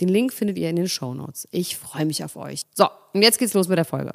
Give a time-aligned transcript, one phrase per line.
[0.00, 1.46] Den Link findet ihr in den Show Notes.
[1.50, 2.62] Ich freue mich auf euch.
[2.74, 4.12] So, und jetzt geht's los mit der Folge.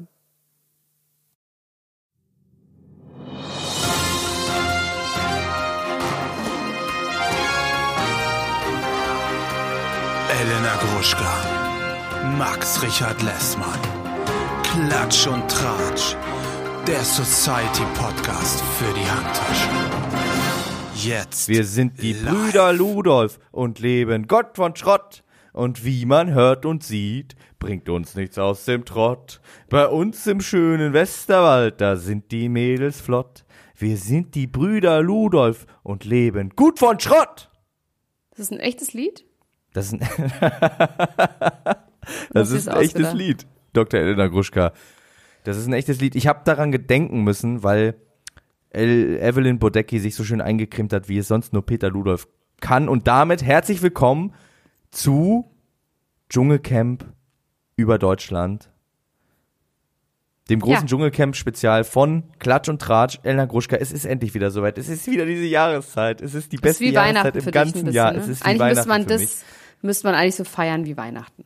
[10.41, 13.79] Elena Gruschka, Max Richard Lessmann,
[14.63, 16.15] Klatsch und Tratsch,
[16.87, 19.69] der Society Podcast für die Handtasche.
[20.95, 21.47] Jetzt.
[21.47, 22.33] Wir sind die live.
[22.33, 25.23] Brüder Ludolf und leben Gott von Schrott.
[25.55, 29.39] Und wie man hört und sieht, bringt uns nichts aus dem Trott.
[29.69, 33.45] Bei uns im schönen Westerwald, da sind die Mädels flott.
[33.73, 37.49] Wir sind die Brüder Ludolf und leben gut von Schrott.
[38.31, 39.23] Das ist ein echtes Lied?
[39.71, 39.99] Das ist ein,
[42.33, 43.15] das ist ist ein echtes ausgedacht?
[43.15, 44.01] Lied, Dr.
[44.01, 44.73] Elena Gruschka.
[45.45, 46.17] Das ist ein echtes Lied.
[46.17, 47.95] Ich habe daran gedenken müssen, weil
[48.71, 52.27] El Evelyn Bodecki sich so schön eingecremt hat, wie es sonst nur Peter Ludolf
[52.59, 52.89] kann.
[52.89, 54.33] Und damit herzlich willkommen
[54.95, 55.51] zu
[56.29, 57.05] Dschungelcamp
[57.75, 58.71] über Deutschland.
[60.49, 60.85] Dem großen Ja.
[60.85, 63.75] Dschungelcamp-Spezial von Klatsch und Tratsch, Elena Gruschka.
[63.77, 64.77] Es ist endlich wieder soweit.
[64.77, 66.21] Es ist wieder diese Jahreszeit.
[66.21, 68.11] Es ist die ist beste wie Jahreszeit Weihnachten im für dich ganzen bisschen, Jahr.
[68.13, 68.19] ne?
[68.19, 69.45] Es ist wie Eigentlich Weihnachten müsste man das,
[69.81, 71.45] müsste man eigentlich so feiern wie Weihnachten.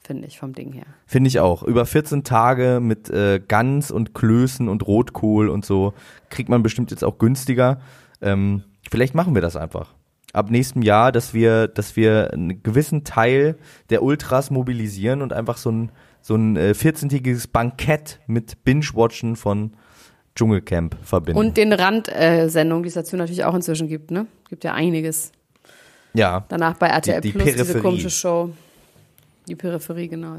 [0.00, 0.86] Finde ich, vom Ding her.
[1.06, 1.62] Finde ich auch.
[1.62, 5.92] Über 14 Tage mit äh, Gans und Klößen und Rotkohl und so
[6.30, 7.80] kriegt man bestimmt jetzt auch günstiger.
[8.22, 9.94] Ähm, vielleicht machen wir das einfach.
[10.32, 13.56] Ab nächstem Jahr, dass wir, dass wir einen gewissen Teil
[13.90, 15.90] der Ultras mobilisieren und einfach so ein,
[16.20, 19.72] so ein äh, 14-tägiges Bankett mit Binge-Watchen von
[20.36, 21.38] Dschungelcamp verbinden.
[21.40, 24.26] Und den Randsendungen, die es dazu natürlich auch inzwischen gibt, ne?
[24.48, 25.32] Gibt ja einiges.
[26.14, 27.82] ja, Danach bei RTL Die- die Plus diese Peripherie.
[27.82, 28.50] komische Show.
[29.48, 30.36] Die Peripherie, genau.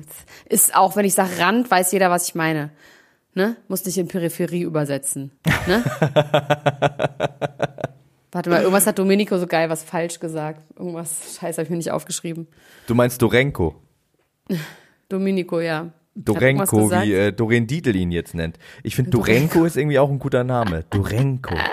[0.47, 2.69] Ist auch, wenn ich sage Rand, weiß jeder, was ich meine.
[3.33, 3.55] Ne?
[3.67, 5.31] Muss nicht in Peripherie übersetzen.
[5.67, 5.83] Ne?
[8.31, 10.61] Warte mal, irgendwas hat Domenico so geil was falsch gesagt.
[10.77, 12.47] Irgendwas, scheiße, habe ich mir nicht aufgeschrieben.
[12.87, 13.75] du meinst Dorenko.
[15.09, 15.89] Domenico, ja.
[16.15, 18.59] Dorenko, wie äh, Doreen Dietl ihn jetzt nennt.
[18.83, 20.83] Ich finde Dorenko ist irgendwie auch ein guter Name.
[20.89, 21.55] Dorenko.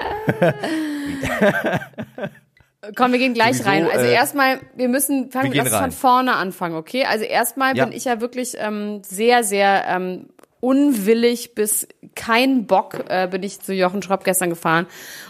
[2.94, 3.88] Komm, wir gehen gleich Sowieso, rein.
[3.90, 7.04] Also äh, erstmal, wir müssen, fangen, wir lass uns von vorne anfangen, okay?
[7.04, 7.84] Also erstmal Ja.
[7.84, 10.28] bin ich ja wirklich ähm, sehr, sehr ähm,
[10.60, 14.86] unwillig bis kein Bock äh, bin ich zu Jochen Schropp gestern gefahren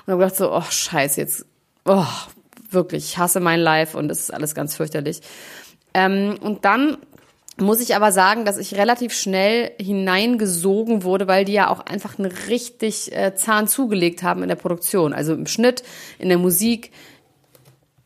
[0.06, 1.46] und habe gedacht so, oh scheiße, jetzt,
[1.84, 2.04] oh,
[2.70, 5.20] wirklich, ich hasse mein Life und es ist alles ganz fürchterlich.
[5.94, 6.98] Ähm, und dann
[7.58, 12.18] muss ich aber sagen, dass ich relativ schnell hineingesogen wurde, weil die ja auch einfach
[12.18, 15.14] einen richtig äh, Zahn zugelegt haben in der Produktion.
[15.14, 15.82] Also im Schnitt,
[16.18, 16.92] in der Musik,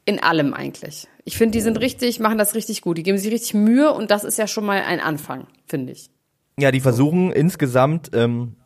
[0.04, 1.08] in allem eigentlich.
[1.24, 2.98] Ich finde, die sind richtig, machen das richtig gut.
[2.98, 6.10] Die geben sich richtig Mühe und das ist ja schon mal ein Anfang, finde ich.
[6.60, 8.56] Ja, die versuchen insgesamt ähm,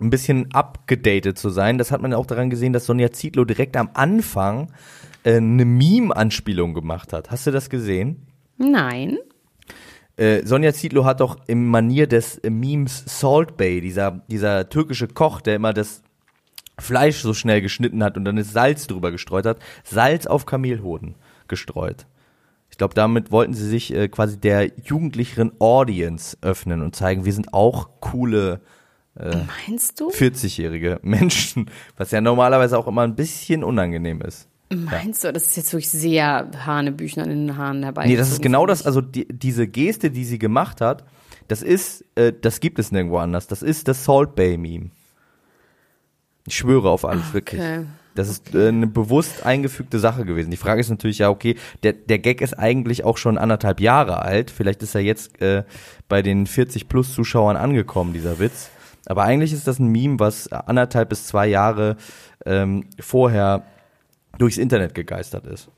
[0.00, 1.78] ein bisschen abgedatet zu sein.
[1.78, 4.72] Das hat man ja auch daran gesehen, dass Sonja Zietlow direkt am Anfang
[5.24, 7.30] äh, eine Meme-Anspielung gemacht hat.
[7.30, 8.26] Hast du das gesehen?
[8.56, 9.18] Nein.
[10.16, 15.08] Äh, Sonja Zietlow hat doch im Manier des äh, Memes Salt Bay, dieser, dieser türkische
[15.08, 16.02] Koch, der immer das
[16.78, 21.16] Fleisch so schnell geschnitten hat und dann das Salz drüber gestreut hat, Salz auf Kamelhoden
[21.48, 22.06] gestreut.
[22.78, 27.32] Ich glaube, damit wollten sie sich äh, quasi der jugendlicheren Audience öffnen und zeigen, wir
[27.32, 28.60] sind auch coole
[29.96, 30.10] du?
[30.10, 34.46] 40-jährige Menschen, was ja normalerweise auch immer ein bisschen unangenehm ist.
[34.72, 35.32] Meinst du?
[35.32, 38.06] Das ist jetzt wirklich sehr Hanebüchen an den Haaren herbei.
[38.06, 41.04] Nee, das ist genau das, also die, diese Geste, die sie gemacht hat,
[41.48, 43.48] das ist, äh, das gibt es nirgendwo anders.
[43.48, 44.90] Das ist das Salt Bay Meme.
[46.46, 47.60] Ich schwöre auf alles, wirklich.
[48.18, 50.50] Das ist äh, eine bewusst eingefügte Sache gewesen.
[50.50, 51.54] Die Frage ist natürlich, ja, okay,
[51.84, 54.50] der, der Gag ist eigentlich auch schon anderthalb Jahre alt.
[54.50, 55.62] Vielleicht ist er jetzt äh,
[56.08, 58.70] bei den 40-plus-Zuschauern angekommen, dieser Witz.
[59.06, 61.96] Aber eigentlich ist das ein Meme, was anderthalb bis zwei Jahre
[62.44, 63.62] ähm, vorher
[64.36, 65.68] durchs Internet gegeistert ist.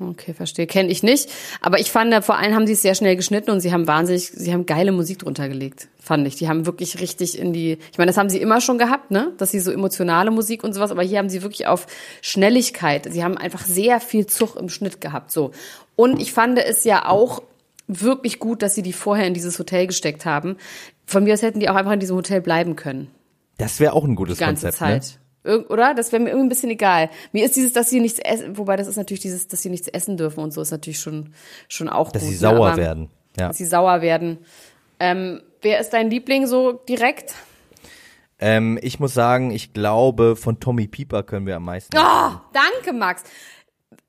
[0.00, 0.66] Okay, verstehe.
[0.68, 1.28] Kenne ich nicht.
[1.60, 4.28] Aber ich fand, vor allem haben sie es sehr schnell geschnitten und sie haben wahnsinnig,
[4.28, 6.36] sie haben geile Musik drunter gelegt, fand ich.
[6.36, 9.32] Die haben wirklich richtig in die, ich meine, das haben sie immer schon gehabt, ne?
[9.38, 11.86] Dass sie so emotionale Musik und sowas, aber hier haben sie wirklich auf
[12.20, 13.08] Schnelligkeit.
[13.10, 15.50] Sie haben einfach sehr viel Zug im Schnitt gehabt, so.
[15.96, 17.42] Und ich fand es ja auch
[17.88, 20.58] wirklich gut, dass sie die vorher in dieses Hotel gesteckt haben.
[21.06, 23.10] Von mir aus hätten die auch einfach in diesem Hotel bleiben können.
[23.56, 25.02] Das wäre auch ein gutes die ganze Konzept, Zeit.
[25.02, 25.27] ne?
[25.68, 25.94] Oder?
[25.94, 27.10] Das wäre mir irgendwie ein bisschen egal.
[27.32, 29.88] Mir ist dieses, dass sie nichts essen, wobei das ist natürlich dieses, dass sie nichts
[29.88, 31.32] essen dürfen und so ist natürlich schon,
[31.68, 32.28] schon auch Dass gut.
[32.30, 32.40] sie ne?
[32.40, 33.10] sauer Aber- werden.
[33.38, 33.48] Ja.
[33.48, 34.38] Dass sie sauer werden.
[35.00, 37.34] Ähm, wer ist dein Liebling so direkt?
[38.40, 41.96] Ähm, ich muss sagen, ich glaube, von Tommy Pieper können wir am meisten.
[41.96, 43.22] Oh, danke, Max.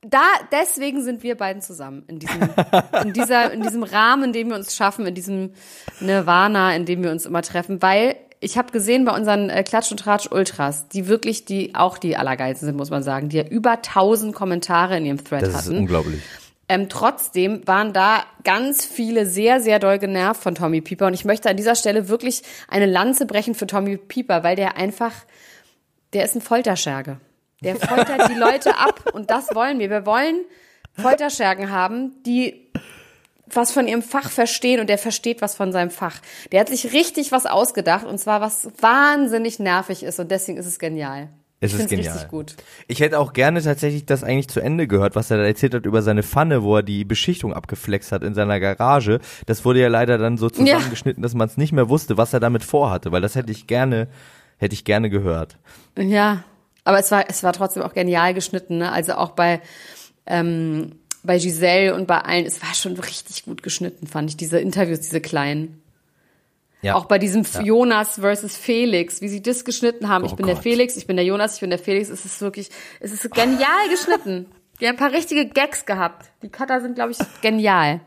[0.02, 0.22] Da,
[0.52, 2.04] deswegen sind wir beiden zusammen.
[2.08, 2.42] In diesem,
[3.04, 5.54] in dieser, in diesem Rahmen, in dem wir uns schaffen, in diesem
[6.00, 9.92] Nirvana, in dem wir uns immer treffen, weil ich habe gesehen bei unseren äh, Klatsch
[9.92, 13.44] und Tratsch Ultras, die wirklich die, auch die allergeilsten sind, muss man sagen, die ja
[13.44, 15.78] über 1000 Kommentare in ihrem Thread Das ist hatten.
[15.78, 16.22] unglaublich.
[16.70, 21.08] Ähm, trotzdem waren da ganz viele sehr, sehr doll genervt von Tommy Pieper.
[21.08, 24.78] Und ich möchte an dieser Stelle wirklich eine Lanze brechen für Tommy Pieper, weil der
[24.78, 25.12] einfach,
[26.14, 27.18] der ist ein Folterscherge.
[27.64, 29.10] Der foltert die Leute ab.
[29.14, 29.90] Und das wollen wir.
[29.90, 30.46] Wir wollen
[30.94, 32.70] Folterschergen haben, die
[33.56, 36.22] was von ihrem Fach verstehen und der versteht was von seinem Fach.
[36.52, 40.66] Der hat sich richtig was ausgedacht und zwar was wahnsinnig nervig ist und deswegen ist
[40.66, 41.30] es genial.
[41.62, 42.14] Es ich ist genial.
[42.14, 42.56] richtig gut.
[42.88, 45.86] Ich hätte auch gerne tatsächlich das eigentlich zu Ende gehört, was er da erzählt hat
[45.86, 49.20] über seine Pfanne, wo er die Beschichtung abgeflext hat in seiner Garage.
[49.46, 52.40] Das wurde ja leider dann so zusammengeschnitten, dass man es nicht mehr wusste, was er
[52.40, 54.08] damit vorhatte, weil das hätte ich gerne,
[54.58, 55.58] hätte ich gerne gehört.
[55.98, 56.44] Ja,
[56.86, 58.92] aber es war, es war trotzdem auch genial geschnitten, ne?
[58.94, 59.60] Also auch bei,
[60.26, 60.94] ähm,
[61.24, 65.02] bei Giselle und bei allen, es war schon richtig gut geschnitten, fand ich, diese Interviews,
[65.02, 65.82] diese kleinen.
[66.82, 66.96] Ja.
[66.96, 70.24] Auch bei diesem Jonas versus Felix, wie sie das geschnitten haben.
[70.24, 70.64] ich Oh bin der Gott.
[70.64, 72.08] Felix, ich bin der Jonas, ich bin der Felix.
[72.10, 72.70] Es ist wirklich,
[73.02, 74.46] es ist genial geschnitten.
[74.80, 76.32] Die haben ein paar richtige Gags gehabt.
[76.42, 78.00] Die Cutter sind, glaube ich, genial.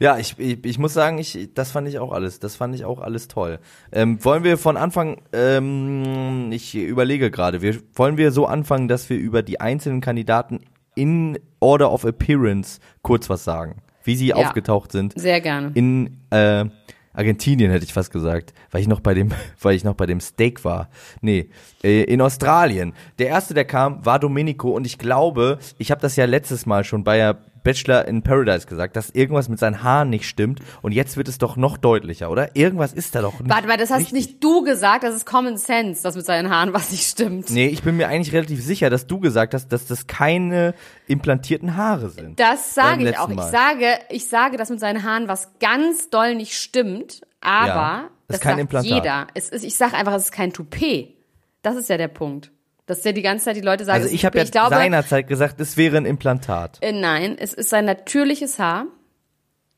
[0.00, 2.84] Ja, ich, ich, ich muss sagen, ich, das fand ich auch alles, das fand ich
[2.84, 3.60] auch alles toll.
[3.92, 9.08] Ähm, wollen wir von Anfang, ähm, ich überlege gerade, wir, wollen wir so anfangen, dass
[9.08, 10.62] wir über die einzelnen Kandidaten
[10.94, 15.70] in Order of Appearance kurz was sagen, wie sie aufgetaucht sind Sehr gerne.
[15.74, 16.66] in äh,
[17.14, 19.30] Argentinien hätte ich fast gesagt, weil ich noch bei dem,
[19.60, 20.88] weil ich noch bei dem Steak war.
[21.20, 21.50] Nee,
[21.82, 22.94] äh, in Australien.
[23.18, 26.84] Der erste, der kam, war Domenico und ich glaube, ich habe das ja letztes Mal
[26.84, 31.16] schon bei Bachelor in Paradise gesagt, dass irgendwas mit seinen Haaren nicht stimmt und jetzt
[31.16, 32.56] wird es doch noch deutlicher, oder?
[32.56, 33.48] Irgendwas ist da doch nicht.
[33.50, 34.14] Warte mal, das hast richtig.
[34.14, 37.50] nicht du gesagt, das ist Common Sense, das mit seinen Haaren was nicht stimmt.
[37.50, 40.74] Nee, ich bin mir eigentlich relativ sicher, dass du gesagt hast, dass das keine
[41.06, 42.38] implantierten Haare sind.
[42.40, 43.28] Das sage ich auch.
[43.28, 43.50] Ich Mal.
[43.50, 48.36] sage, ich sage, dass mit seinen Haaren was ganz doll nicht stimmt, aber Ja, das
[48.36, 48.90] ist kein sagt Implantat.
[48.92, 49.26] jeder.
[49.34, 51.16] Es ist, ich sage einfach, es ist kein Toupet.
[51.62, 52.50] Das ist ja der Punkt.
[52.86, 55.28] Dass ja die ganze Zeit die Leute sagen, Also ich habe ja ich glaube, seinerzeit
[55.28, 56.78] gesagt, es wäre ein Implantat.
[56.80, 58.86] äh, nein, es ist sein natürliches Haar.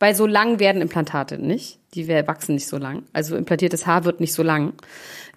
[0.00, 1.78] Weil so lang werden Implantate nicht.
[1.94, 3.04] Die wachsen nicht so lang.
[3.12, 4.74] Also implantiertes Haar wird nicht so lang.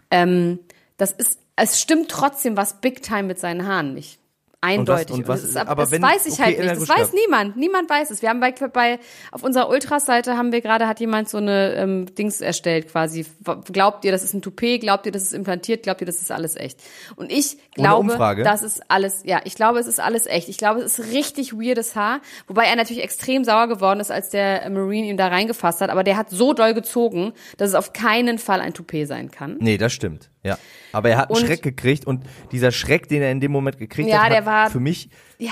[0.10, 0.60] Ähm,
[0.98, 4.20] das ist, es stimmt trotzdem was Big Time mit seinen Haaren nicht.
[4.60, 5.12] Eindeutig.
[5.16, 6.82] und was es ist- ist, aber das wenn- weiß ich okay, halt nicht.
[6.82, 7.58] Das weiß niemand.
[7.58, 8.24] Niemand weiß es.
[8.24, 9.00] Wir haben bei, bei
[9.32, 13.26] auf unserer Ultras-Seite haben wir gerade, hat jemand so eine ähm, Dings erstellt quasi.
[13.72, 14.82] Glaubt ihr, das ist ein Toupet?
[14.82, 15.84] Glaubt ihr, das ist implantiert?
[15.84, 16.80] Glaubt ihr, das ist alles echt?
[17.16, 20.50] Und ich glaube, das ist alles, ja, ich glaube, es ist alles echt.
[20.50, 22.22] Ich glaube, es ist richtig weirdes Haar.
[22.48, 25.92] Wobei er natürlich extrem sauer geworden ist, als der äh, Marine ihn da reingefasst hat.
[25.92, 29.58] Aber der hat so doll gezogen, dass es auf keinen Fall ein Toupet sein kann.
[29.60, 30.32] Nee, das stimmt.
[30.48, 30.58] Ja.
[30.94, 33.78] Aber er hat einen Und- Schreck gekriegt und dieser Schreck, den er in dem Moment
[33.78, 35.52] gekriegt Ja, hat, der war- für mich, Ja.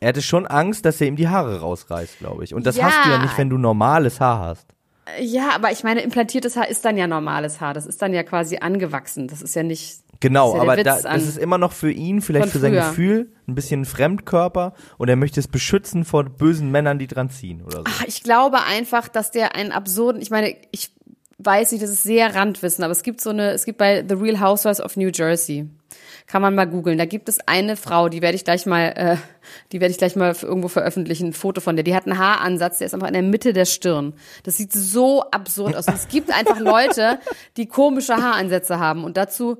[0.00, 2.54] er hatte schon Angst, dass er ihm die Haare rausreißt, glaube ich.
[2.54, 2.84] Und das Ja.
[2.84, 4.66] hast du ja nicht, wenn du normales Haar hast.
[5.20, 7.72] Ja, aber ich meine, implantiertes Haar ist dann ja normales Haar.
[7.74, 9.26] Das ist dann ja quasi angewachsen.
[9.26, 10.00] Das ist ja nicht.
[10.20, 12.72] Genau, das ist ja aber da, das ist immer noch für ihn, vielleicht für sein
[12.72, 12.88] früher.
[12.88, 17.30] Gefühl, ein bisschen ein Fremdkörper und er möchte es beschützen vor bösen Männern, die dran
[17.30, 17.84] ziehen oder so.
[17.86, 20.90] Ach, Ich glaube einfach, dass der einen absurden, ich meine, ich
[21.38, 24.14] weiß nicht, das ist sehr Randwissen, aber es gibt so eine, es gibt bei The
[24.14, 25.68] Real Housewives of New Jersey,
[26.26, 29.16] kann man mal googeln, da gibt es eine Frau, die werde ich gleich mal, äh,
[29.72, 32.78] die werde ich gleich mal irgendwo veröffentlichen, ein Foto von der, die hat einen Haaransatz,
[32.78, 34.14] der ist einfach in der Mitte der Stirn.
[34.42, 35.86] Das sieht so absurd aus.
[35.86, 37.18] Es gibt einfach Leute,
[37.56, 39.58] die komische Haaransätze haben und dazu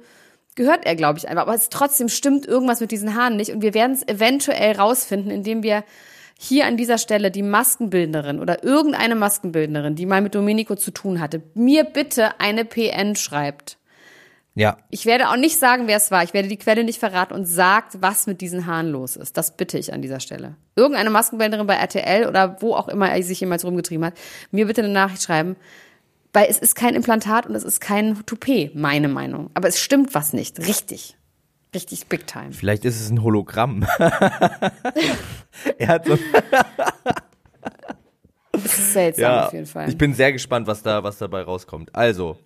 [0.57, 1.43] gehört er, glaube ich, einfach.
[1.43, 5.31] Aber es trotzdem stimmt irgendwas mit diesen Haaren nicht und wir werden es eventuell rausfinden,
[5.31, 5.85] indem wir
[6.41, 11.21] hier an dieser Stelle die Maskenbildnerin oder irgendeine Maskenbildnerin, die mal mit Domenico zu tun
[11.21, 13.77] hatte, mir bitte eine PN schreibt.
[14.55, 16.23] Ja, Ich werde auch nicht sagen, wer es war.
[16.23, 19.37] Ich werde die Quelle nicht verraten und sagt, was mit diesen Haaren los ist.
[19.37, 20.55] Das bitte ich an dieser Stelle.
[20.77, 24.15] Irgendeine Maskenbildnerin bei RTL oder wo auch immer er sich jemals rumgetrieben hat,
[24.53, 25.57] mir bitte eine Nachricht schreiben.
[26.33, 29.51] Weil es ist kein Implantat und es ist kein Toupet, meine Meinung.
[29.55, 30.61] Aber es stimmt was nicht.
[30.61, 31.18] Richtig.
[31.75, 32.53] Richtig big time.
[32.53, 33.87] vielleicht ist es ein Hologramm.
[35.79, 36.19] er hat so
[38.53, 39.89] Das ist seltsam Ja, auf jeden Fall.
[39.89, 41.95] ich bin sehr gespannt, was da, was dabei rauskommt.
[41.95, 42.39] Also,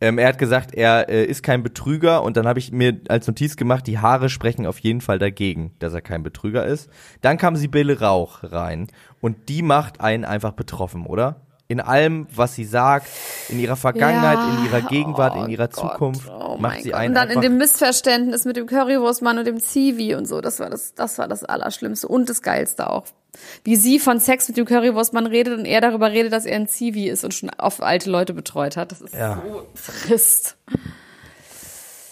[0.00, 3.26] ähm, er hat gesagt, er äh, ist kein Betrüger und dann habe ich mir als
[3.26, 6.88] Notiz gemacht, die Haare sprechen auf jeden Fall dagegen, dass er kein Betrüger ist.
[7.20, 8.88] Dann kam Sibylle Rauch rein
[9.20, 11.40] und die macht einen einfach betroffen, oder?
[11.72, 13.08] In allem, was sie sagt,
[13.48, 14.58] in ihrer Vergangenheit, Ja.
[14.58, 15.92] in ihrer Gegenwart, Oh in ihrer Gott.
[15.92, 16.98] Zukunft, Oh macht sie Gott.
[17.00, 20.60] einen Und dann in dem Missverständnis mit dem Currywurstmann und dem Zivi und so, das
[20.60, 23.04] war das, das war das Allerschlimmste und das Geilste auch.
[23.64, 26.68] Wie sie von Sex mit dem Currywurstmann redet und er darüber redet, dass er ein
[26.68, 28.92] Zivi ist und schon auf alte Leute betreut hat.
[28.92, 29.42] Das ist Ja.
[29.42, 29.66] so
[30.06, 30.56] trist.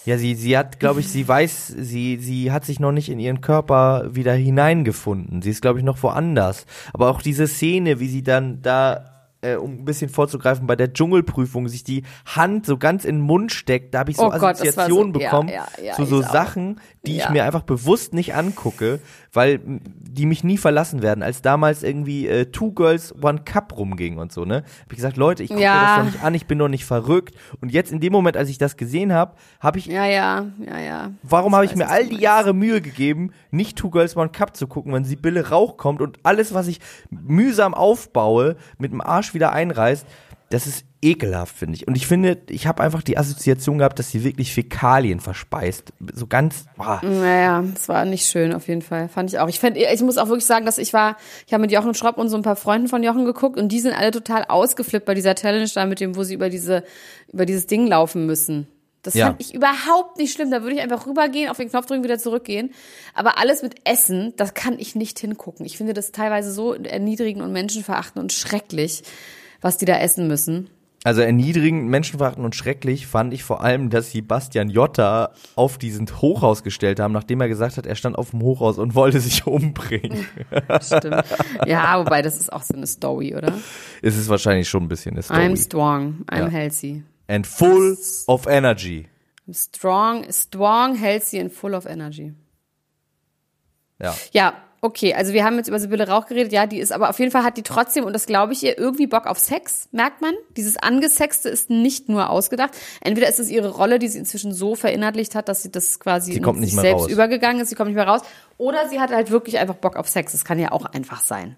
[0.07, 3.19] Ja, sie, sie hat, glaube ich, sie weiß, sie, sie hat sich noch nicht in
[3.21, 5.43] ihren Körper wieder hineingefunden.
[5.43, 6.64] Sie ist, glaube ich, noch woanders.
[6.95, 10.92] Aber auch diese Szene, wie sie dann da, äh, um ein bisschen vorzugreifen, bei der
[10.92, 14.30] Dschungelprüfung sich die Hand so ganz in den Mund steckt, da habe ich so Oh
[14.30, 16.20] Gott, Assoziationen so- ja, bekommen ja, ja, zu so.
[16.23, 17.25] Sachen, die Ja.
[17.25, 19.00] ich mir einfach bewusst nicht angucke,
[19.32, 21.22] weil die mich nie verlassen werden.
[21.22, 24.64] Als damals irgendwie äh, Two Girls One Cup rumging und so, ne?
[24.82, 25.75] Hab ich gesagt, Leute, ich gucke Ja.
[25.75, 27.34] mir das doch nicht an, ich bin doch nicht verrückt.
[27.60, 30.78] Und jetzt in dem Moment, als ich das gesehen habe, habe ich Ja, ja, ja,
[30.78, 31.10] ja.
[31.22, 32.22] Warum habe ich mir all die meinst.
[32.22, 36.18] Jahre Mühe gegeben, nicht Two Girls One Cup zu gucken, wenn Sibylle Rauch kommt und
[36.25, 40.06] alles, was ich mühsam aufbaue, mit dem Arsch wieder einreißt?
[40.50, 41.88] Das ist ekelhaft, finde ich.
[41.88, 45.92] Und ich finde, ich habe einfach die Assoziation gehabt, dass sie wirklich Fäkalien verspeist.
[46.12, 46.66] So ganz.
[46.76, 47.00] Boah.
[47.02, 49.09] Naja, es war nicht schön auf jeden Fall.
[49.09, 49.49] Fand ich auch.
[49.49, 51.16] Ich, fand, ich muss auch wirklich sagen, dass ich war,
[51.47, 53.80] ich habe mit Jochen Schropp und so ein paar Freunden von Jochen geguckt und die
[53.80, 56.85] sind alle total ausgeflippt bei dieser Challenge da mit dem, wo sie über diese,
[57.33, 58.66] über dieses Ding laufen müssen.
[59.02, 59.28] Das Ja.
[59.28, 60.50] fand ich überhaupt nicht schlimm.
[60.50, 62.73] Da würde ich einfach rübergehen, auf den Knopf drücken, wieder zurückgehen.
[63.14, 65.64] Aber alles mit Essen, das kann ich nicht hingucken.
[65.64, 69.02] Ich finde das teilweise so erniedrigend und menschenverachtend und schrecklich,
[69.62, 70.69] was die da essen müssen.
[71.02, 76.07] Also erniedrigend, menschenverachtend und schrecklich fand ich vor allem, dass sie Bastian Jotta auf diesen
[76.21, 79.47] Hochhaus gestellt haben, nachdem er gesagt hat, er stand auf dem Hochhaus und wollte sich
[79.47, 80.26] umbringen.
[80.83, 81.25] Stimmt.
[81.66, 83.54] ja, wobei das ist auch so eine Story, oder?
[84.02, 85.40] es ist wahrscheinlich schon ein bisschen eine Story.
[85.40, 86.49] I'm strong, I'm Ja.
[86.49, 87.02] healthy.
[87.28, 89.09] And full of energy.
[89.50, 92.35] Strong, strong, healthy and full of energy.
[93.99, 94.14] Ja.
[94.33, 97.18] Ja, okay, also wir haben jetzt über Sibylle Rauch geredet, ja, die ist aber auf
[97.18, 100.20] jeden Fall hat die trotzdem, und das glaube ich ihr, irgendwie Bock auf Sex, merkt
[100.20, 100.34] man.
[100.56, 102.76] Dieses Angesexte ist nicht nur ausgedacht.
[103.00, 106.32] Entweder ist es ihre Rolle, die sie inzwischen so verinnerlicht hat, dass sie das quasi
[106.32, 107.10] Sie in kommt nicht sich selbst raus.
[107.10, 108.22] übergegangen ist, sie kommt nicht mehr raus.
[108.56, 110.32] Oder sie hat halt wirklich einfach Bock auf Sex.
[110.32, 111.56] Das kann ja auch einfach sein.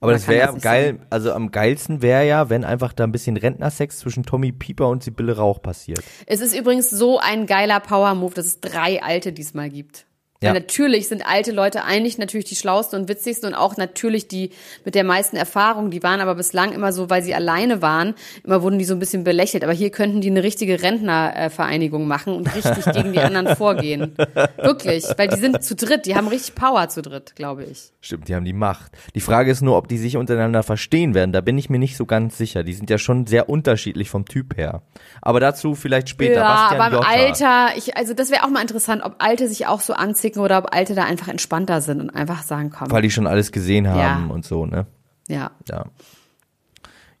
[0.00, 3.12] Aber Man das wäre nicht geil, also am geilsten wäre ja, wenn einfach da ein
[3.12, 6.02] bisschen Rentnersex zwischen Tommy Pieper und Sibylle Rauch passiert.
[6.26, 10.06] Es ist übrigens so ein geiler Power-Move, dass es drei Alte diesmal gibt.
[10.44, 10.50] Ja.
[10.50, 14.50] Weil natürlich sind alte Leute eigentlich natürlich die schlausten und witzigsten und auch natürlich die
[14.84, 15.90] mit der meisten Erfahrung.
[15.90, 18.98] Die waren aber bislang immer so, weil sie alleine waren, immer wurden die so ein
[18.98, 19.64] bisschen belächelt.
[19.64, 24.14] Aber hier könnten die eine richtige Rentnervereinigung machen und richtig gegen die anderen vorgehen.
[24.58, 27.92] Wirklich, weil die sind zu dritt, die haben richtig Power zu dritt, glaube ich.
[28.00, 28.92] Stimmt, die haben die Macht.
[29.14, 31.32] Die Frage ist nur, ob die sich untereinander verstehen werden.
[31.32, 32.62] Da bin ich mir nicht so ganz sicher.
[32.62, 34.82] Die sind ja schon sehr unterschiedlich vom Typ her.
[35.22, 36.40] Aber dazu vielleicht später.
[36.40, 37.08] Ja, Bastian aber im Jotta.
[37.08, 40.58] Alter, ich, also das wäre auch mal interessant, ob Alte sich auch so anzicken oder
[40.58, 42.90] ob Alte da einfach entspannter sind und einfach sagen, komm.
[42.90, 44.34] Weil die schon alles gesehen haben Ja.
[44.34, 44.86] und so, ne?
[45.28, 45.50] ja.
[45.68, 45.84] Ja.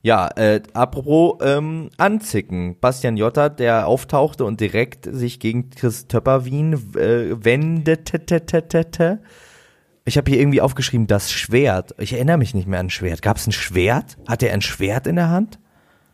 [0.02, 2.78] Ja, äh, apropos ähm, Anzicken.
[2.78, 9.20] Bastian Jotta, der auftauchte und direkt sich gegen Chris Töpperwien äh, wendete.
[10.04, 11.94] Ich habe hier irgendwie aufgeschrieben, das Schwert.
[11.98, 13.22] Ich erinnere mich nicht mehr an ein Schwert.
[13.22, 14.18] Gab es ein Schwert?
[14.28, 15.58] Hat er ein Schwert in der Hand?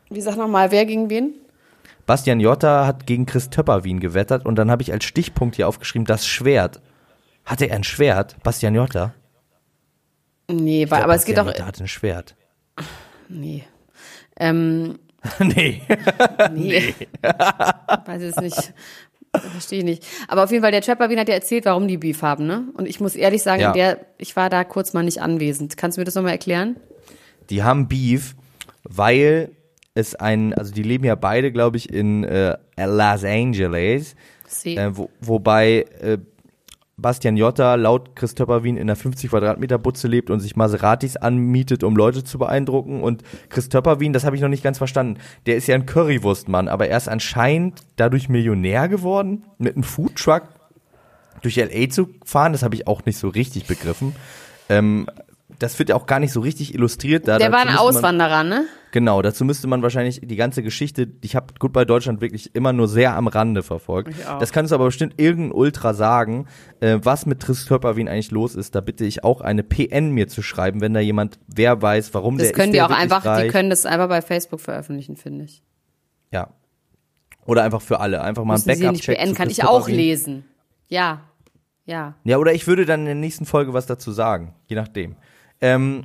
[0.09, 1.35] Wie sag noch mal, wer gegen wen?
[2.07, 6.05] Bastian Jotta hat gegen Chris Töpperwien gewettert und dann habe ich als Stichpunkt hier aufgeschrieben,
[6.07, 6.81] das Schwert.
[7.51, 8.37] Hatte er ein Schwert?
[8.45, 9.13] Bastian Jotta?
[10.49, 11.53] Nee, glaub, aber es geht Bastian doch.
[11.59, 12.37] Jotta hatte ein Schwert.
[13.29, 13.65] Nee.
[14.39, 15.01] Ähm,
[15.41, 15.83] nee.
[16.55, 16.95] nee.
[18.07, 18.73] Weiß es nicht.
[19.35, 20.07] Verstehe ich nicht.
[20.29, 22.69] Aber auf jeden Fall, der Trapper Wien hat ja erzählt, warum die Beef haben, ne?
[22.75, 23.73] Und ich muss ehrlich sagen, Ja.
[23.73, 25.77] der, ich war da kurz mal nicht anwesend.
[25.77, 26.77] Kannst du mir das nochmal erklären?
[27.51, 28.37] Die haben Beef,
[28.85, 29.51] weil
[29.95, 34.15] es ein, also die leben ja beide, glaube ich, in äh, Los Angeles,
[34.47, 34.77] See.
[34.77, 36.19] äh, wo, wobei äh,
[37.01, 41.85] Bastian Jotta laut Christopher Wien in einer 50 Quadratmeter Butze lebt und sich Maseratis anmietet,
[41.85, 43.03] um Leute zu beeindrucken.
[43.03, 46.69] Und Christopher Wien, das habe ich noch nicht ganz verstanden, der ist ja ein Currywurstmann,
[46.69, 50.43] aber er ist anscheinend dadurch Millionär geworden, mit einem Foodtruck
[51.43, 52.53] durch LA zu fahren.
[52.53, 54.15] Das habe ich auch nicht so richtig begriffen.
[54.69, 55.07] Ähm,
[55.59, 57.29] das wird ja auch gar nicht so richtig illustriert.
[57.29, 58.67] Da, der war ein Auswanderer, ne?
[58.93, 62.73] Genau, dazu müsste man wahrscheinlich die ganze Geschichte, ich habe gut bei Deutschland wirklich immer
[62.73, 64.15] nur sehr am Rande verfolgt.
[64.41, 66.47] Das kannst du aber bestimmt irgendein Ultra sagen,
[66.81, 68.75] äh, was mit Tris Körperwien eigentlich los ist.
[68.75, 72.37] Da bitte ich auch eine PN mir zu schreiben, wenn da jemand, wer weiß, warum
[72.39, 73.45] Das der können ist die auch einfach, reich.
[73.45, 75.63] die können das einfach bei Facebook veröffentlichen, finde ich.
[76.33, 76.51] Ja.
[77.47, 79.17] Oder einfach für alle, einfach mal ein Müssen sie nicht Backup-Check.
[79.17, 80.45] beenden, zu kann ich auch lesen.
[80.89, 81.23] Ja.
[81.87, 82.15] Ja.
[82.25, 85.17] Ja, oder ich würde dann in der nächsten Folge was dazu sagen, je nachdem.
[85.61, 86.05] Ähm,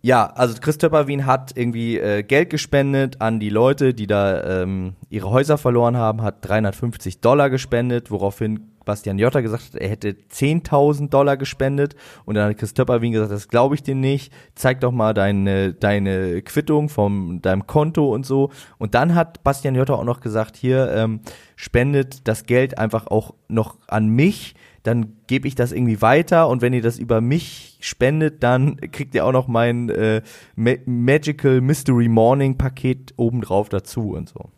[0.00, 4.94] Ja, also Christopher Wien hat irgendwie äh, Geld gespendet an die Leute, die da ähm,
[5.10, 10.16] ihre Häuser verloren haben, hat 350 Dollar gespendet, woraufhin Bastian Jotta gesagt hat, er hätte
[10.32, 11.94] 10.000 Dollar gespendet.
[12.24, 15.74] Und dann hat Chris Töpperwien gesagt, das glaube ich dir nicht, zeig doch mal deine,
[15.74, 18.50] deine Quittung von deinem Konto und so.
[18.78, 21.20] Und dann hat Bastian Jotta auch noch gesagt, hier ähm,
[21.54, 24.54] spendet das Geld einfach auch noch an mich,
[24.88, 29.14] dann gebe ich das irgendwie weiter und wenn ihr das über mich spendet, dann kriegt
[29.14, 30.22] ihr auch noch mein äh,
[30.56, 34.50] Ma Magical Mystery Morning Paket obendrauf dazu und so.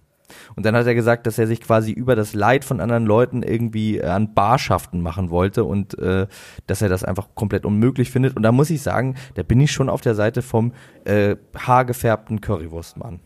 [0.54, 3.42] Und dann hat er gesagt, dass er sich quasi über das Leid von anderen Leuten
[3.42, 6.28] irgendwie äh, an Barschaften machen wollte und äh,
[6.68, 8.36] dass er das einfach komplett unmöglich findet.
[8.36, 10.72] Und da muss ich sagen, da bin ich schon auf der Seite vom
[11.04, 13.18] äh, haargefärbten Currywurstmann.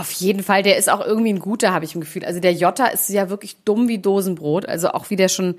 [0.00, 2.24] Auf jeden Fall, der ist auch irgendwie ein guter, habe ich im Gefühl.
[2.24, 4.66] Also der Jota ist ja wirklich dumm wie Dosenbrot.
[4.66, 5.56] Also auch wie der schon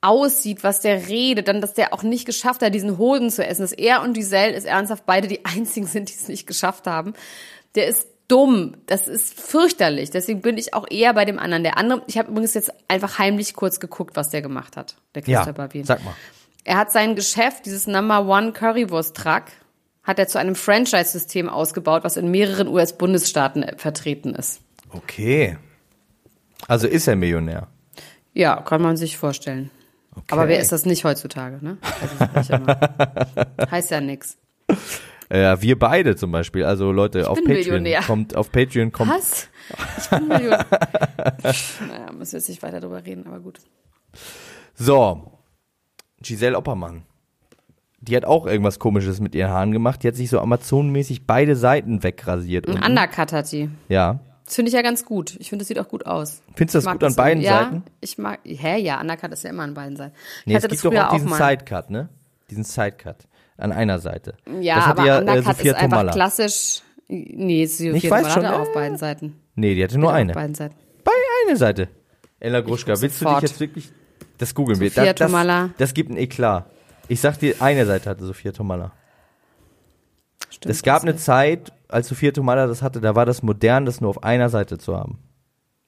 [0.00, 3.60] aussieht, was der redet, dann, dass der auch nicht geschafft hat, diesen Hoden zu essen.
[3.60, 7.12] Dass er und Giselle ist ernsthaft beide die einzigen sind, die es nicht geschafft haben.
[7.74, 8.78] Der ist dumm.
[8.86, 10.08] Das ist fürchterlich.
[10.08, 11.62] Deswegen bin ich auch eher bei dem anderen.
[11.62, 14.96] Der andere, ich habe übrigens jetzt einfach heimlich kurz geguckt, was der gemacht hat.
[15.14, 16.14] Der Christopher ja, Sag mal.
[16.64, 19.44] Er hat sein Geschäft, dieses Number One Currywurst Truck,
[20.06, 24.60] hat er zu einem Franchise-System ausgebaut, was in mehreren US-Bundesstaaten vertreten ist.
[24.90, 25.58] Okay.
[26.68, 27.66] Also ist er Millionär.
[28.32, 29.70] Ja, kann man sich vorstellen.
[30.12, 30.26] Okay.
[30.28, 31.76] Aber wer ist das nicht heutzutage, ne?
[32.00, 32.50] Also
[33.70, 34.38] heißt ja nix.
[35.30, 36.64] Ja, wir beide zum Beispiel.
[36.64, 39.10] Also Leute, ich auf Patreon kommt, auf Patreon kommt.
[39.10, 39.48] Was?
[39.98, 40.66] Ich bin Millionär.
[41.88, 43.58] naja, müssen wir jetzt nicht weiter drüber reden, aber gut.
[44.74, 45.32] So.
[46.20, 47.04] Giselle Oppermann.
[48.08, 50.02] Die hat auch irgendwas komisches mit ihren Haaren gemacht.
[50.02, 52.68] Die hat sich so Amazon-mäßig beide Seiten wegrasiert.
[52.68, 53.68] Ein Undercut hat die.
[53.88, 54.20] Ja.
[54.44, 55.36] Das finde ich ja ganz gut.
[55.40, 56.40] Ich finde, das sieht auch gut aus.
[56.54, 57.82] Findest du das gut das an beiden ja, Seiten?
[58.00, 60.14] Ich mag, hä, ja, Undercut ist ja immer an beiden Seiten.
[60.40, 62.08] Ich nee, es gibt doch auch diesen auch Sidecut, ne?
[62.48, 63.16] Diesen Sidecut
[63.56, 64.34] an einer Seite.
[64.60, 66.12] Ja, aber ja, Undercut äh, ist einfach Tomala.
[66.12, 66.82] klassisch.
[67.08, 69.34] Nee, Sophia ich weiß schon, hatte auf beiden Seiten.
[69.56, 70.32] Nee, die hatte nur hatte eine.
[70.32, 70.74] Auf beiden Seiten.
[71.02, 71.12] Bei
[71.46, 71.88] einer Seite.
[72.38, 73.38] Ella Gruschka, willst sofort.
[73.38, 73.92] du dich jetzt wirklich
[74.38, 74.90] das googeln wir.
[74.90, 75.62] Sophia das, Tomala.
[75.62, 76.66] Das, das gibt ein Eklat.
[77.08, 78.92] Ich sag dir, eine Seite hatte Sophia Tomala.
[80.50, 81.24] Stimmt, es gab eine nicht.
[81.24, 84.78] Zeit, als Sophia Tomala das hatte, da war das modern, das nur auf einer Seite
[84.78, 85.18] zu haben.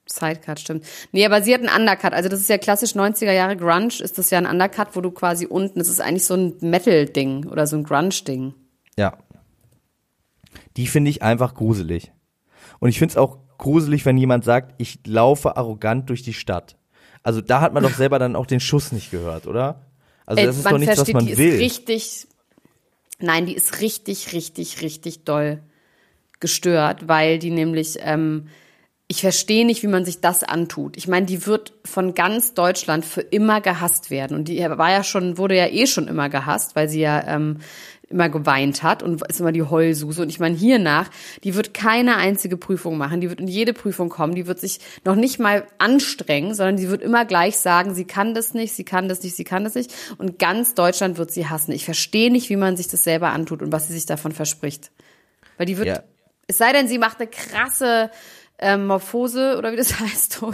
[0.06, 0.84] Sidecut, stimmt.
[1.12, 2.12] Nee, aber sie hat einen Undercut.
[2.14, 5.10] Also das ist ja klassisch 90er Jahre Grunge, ist das ja ein Undercut, wo du
[5.10, 8.54] quasi unten, das ist eigentlich so ein Metal-Ding oder so ein Grunge-Ding.
[8.96, 9.18] Ja.
[10.76, 12.12] Die finde ich einfach gruselig.
[12.78, 16.76] Und ich finde es auch gruselig, wenn jemand sagt, ich laufe arrogant durch die Stadt.
[17.22, 19.87] Also da hat man doch selber dann auch den Schuss nicht gehört, oder?
[20.28, 21.54] Also das Ey, ist doch nichts, was man die will.
[21.54, 22.26] Ist richtig,
[23.18, 25.60] nein, die ist richtig, richtig, richtig doll
[26.38, 28.48] gestört, weil die nämlich ähm,
[29.10, 30.98] ich verstehe nicht, wie man sich das antut.
[30.98, 34.36] Ich meine, die wird von ganz Deutschland für immer gehasst werden.
[34.36, 37.56] Und die war ja schon, wurde ja eh schon immer gehasst, weil sie ja ähm,
[38.10, 40.22] immer geweint hat und ist immer die Heulsuse.
[40.22, 41.10] Und ich meine, hiernach,
[41.44, 44.80] die wird keine einzige Prüfung machen, die wird in jede Prüfung kommen, die wird sich
[45.04, 48.84] noch nicht mal anstrengen, sondern die wird immer gleich sagen, sie kann das nicht, sie
[48.84, 49.92] kann das nicht, sie kann das nicht.
[50.16, 51.72] Und ganz Deutschland wird sie hassen.
[51.72, 54.90] Ich verstehe nicht, wie man sich das selber antut und was sie sich davon verspricht.
[55.58, 56.02] Weil die wird, ja.
[56.46, 58.10] es sei denn, sie macht eine krasse
[58.58, 60.40] ähm, Morphose oder wie das heißt.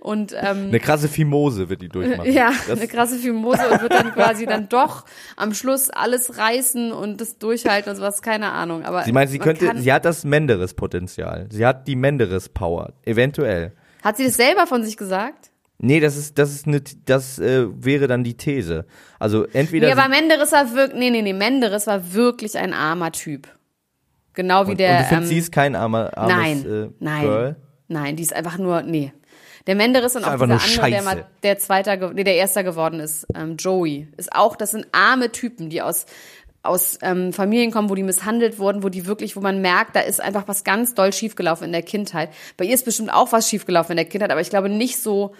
[0.00, 2.32] und ähm, eine krasse Fimose wird die durchmachen.
[2.32, 5.04] Ja, das eine krasse Fimose und wird dann quasi dann doch
[5.36, 8.84] am Schluss alles reißen und das durchhalten und sowas, keine Ahnung.
[8.84, 11.48] Aber sie meint, sie könnte, sie hat das Menderes-Potenzial.
[11.50, 13.72] Sie hat die Menderes-Power, eventuell.
[14.02, 15.50] Hat sie das selber von sich gesagt?
[15.78, 18.86] Nee, das ist, das ist eine, das äh, wäre dann die These.
[19.18, 19.88] Also entweder.
[19.88, 23.48] Nee, aber Menderes war wirklich, nee, nee, nee, Menderes war wirklich ein armer Typ.
[24.34, 24.90] Genau wie und, der.
[24.90, 27.56] Und du findest, ähm, sie ist kein armer, armes nein, äh, nein, Girl?
[27.88, 29.12] Nein, die ist einfach nur, nee.
[29.66, 33.26] Der Menderes und auch dieser andere, der mal der Zweiter, nee, der Erster geworden ist,
[33.34, 36.06] ähm, Joey, ist auch, das sind arme Typen, die aus
[36.64, 40.00] aus ähm, Familien kommen, wo die misshandelt wurden, wo die wirklich, wo man merkt, da
[40.00, 42.30] ist einfach was ganz doll schiefgelaufen in der Kindheit.
[42.56, 45.34] Bei ihr ist bestimmt auch was schiefgelaufen in der Kindheit, aber ich glaube nicht so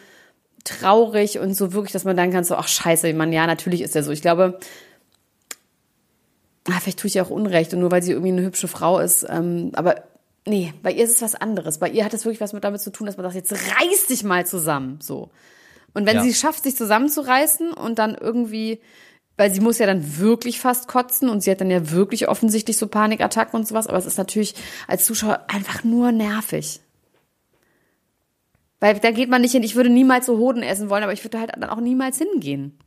[0.65, 3.97] traurig und so wirklich, dass man dann kann so, ach scheiße, man, ja, natürlich ist
[3.97, 4.13] er so.
[4.13, 4.59] Ich glaube,
[6.69, 8.99] ah, vielleicht tue ich ihr auch Unrecht und nur weil sie irgendwie eine hübsche Frau
[8.99, 10.05] ist, ähm, aber
[10.47, 11.79] nee, bei ihr ist es was anderes.
[11.79, 14.07] Bei ihr hat es wirklich was mit damit zu tun, dass man sagt, jetzt reiß
[14.09, 15.31] dich mal zusammen, so.
[15.95, 16.23] Und wenn ja.
[16.23, 18.81] sie schafft, sich zusammenzureißen und dann irgendwie,
[19.37, 22.77] weil sie muss ja dann wirklich fast kotzen und sie hat dann ja wirklich offensichtlich
[22.77, 24.55] so Panikattacken und sowas, aber es ist natürlich
[24.89, 26.81] als Zuschauer einfach nur nervig.
[28.81, 29.63] Weil da geht man nicht hin.
[29.63, 32.79] Ich würde niemals so Hoden essen wollen, aber ich würde halt dann auch niemals hingehen.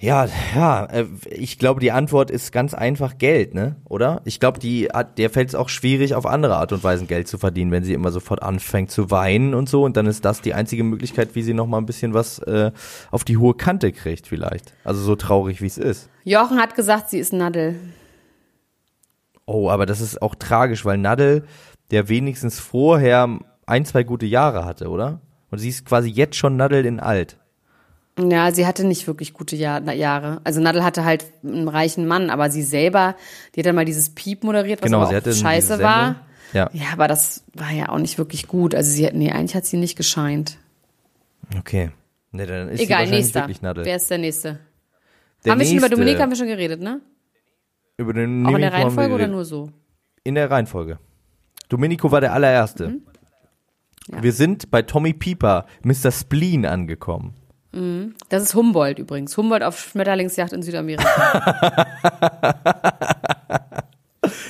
[0.00, 3.76] Ja, ja, äh, ich glaube, die Antwort ist ganz einfach Geld, ne?
[3.84, 4.20] Oder?
[4.24, 7.38] Ich glaube, die der fällt es auch schwierig, auf andere Art und Weise Geld zu
[7.38, 9.84] verdienen, wenn sie immer sofort anfängt zu weinen und so.
[9.84, 12.72] Und dann ist das die einzige Möglichkeit, wie sie noch mal ein bisschen was äh,
[13.12, 14.74] auf die hohe Kante kriegt, vielleicht.
[14.82, 16.10] Also so traurig, wie es ist.
[16.24, 17.76] Jochen hat gesagt, sie ist Nadel.
[19.46, 21.44] Oh, aber das ist auch tragisch, weil Nadel,
[21.92, 25.20] der wenigstens vorher ein, zwei gute Jahre hatte, oder?
[25.50, 27.38] Und sie ist quasi jetzt schon Nadel in alt.
[28.18, 30.40] Ja, sie hatte nicht wirklich gute Jahr, Jahre.
[30.44, 33.16] Also Nadel hatte halt einen reichen Mann, aber sie selber,
[33.54, 36.16] die hat dann mal dieses Piep moderiert, was Genau, auch scheiße war.
[36.52, 36.70] Ja.
[36.72, 38.74] Ja, aber das war ja auch nicht wirklich gut.
[38.74, 40.58] Also sie hat, nee, eigentlich hat sie nicht gescheint.
[41.58, 41.90] Okay.
[42.30, 43.48] Nee, dann ist Egal, nächster.
[43.48, 44.60] Wer ist der nächste?
[45.44, 47.00] Der haben wir schon über Dominik haben wir schon geredet, ne?
[47.96, 49.70] Über den Auch in der Reihenfolge oder nur so?
[50.22, 50.98] In der Reihenfolge.
[51.68, 52.88] Domenico war der allererste.
[52.88, 53.02] Mhm.
[54.12, 54.22] Ja.
[54.22, 56.12] Wir sind bei Tommy Pieper, Mr.
[56.12, 57.34] Spleen, angekommen.
[58.28, 59.36] Das ist Humboldt übrigens.
[59.36, 61.86] Humboldt auf Schmetterlingsjacht in Südamerika.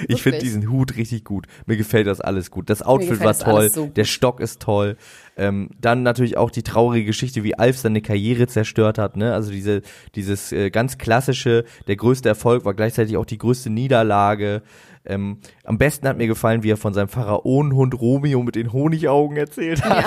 [0.08, 1.46] Ich finde diesen Hut richtig gut.
[1.66, 2.70] Mir gefällt das alles gut.
[2.70, 4.96] Das Outfit war toll, so der Stock ist toll.
[5.36, 9.16] Ähm, dann natürlich auch die traurige Geschichte, wie Alf seine Karriere zerstört hat.
[9.16, 9.32] Ne?
[9.32, 9.82] Also diese,
[10.14, 14.62] dieses äh, ganz klassische, der größte Erfolg war gleichzeitig auch die größte Niederlage.
[15.06, 19.36] Ähm, am besten hat mir gefallen, wie er von seinem Pharaonenhund Romeo mit den Honigaugen
[19.36, 20.04] erzählt hat.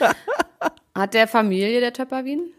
[1.00, 2.52] Hat der Familie der Töpperwien?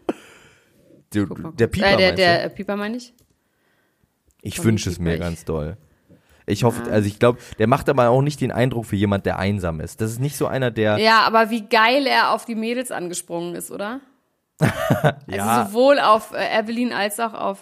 [1.14, 1.66] Der, der.
[1.68, 3.12] Pieper, äh, der, der Pieper meine ich.
[4.42, 5.76] Ich wünsche es mir ich- ganz doll.
[6.44, 9.38] Ich hoffe, also ich glaube, der macht aber auch nicht den Eindruck für jemand, der
[9.38, 10.00] einsam ist.
[10.00, 13.54] Das ist nicht so einer, der Ja, aber wie geil er auf die Mädels angesprungen
[13.54, 14.00] ist, oder?
[14.60, 15.66] Also Ja.
[15.66, 17.60] sowohl auf äh, Evelyn als auch auf.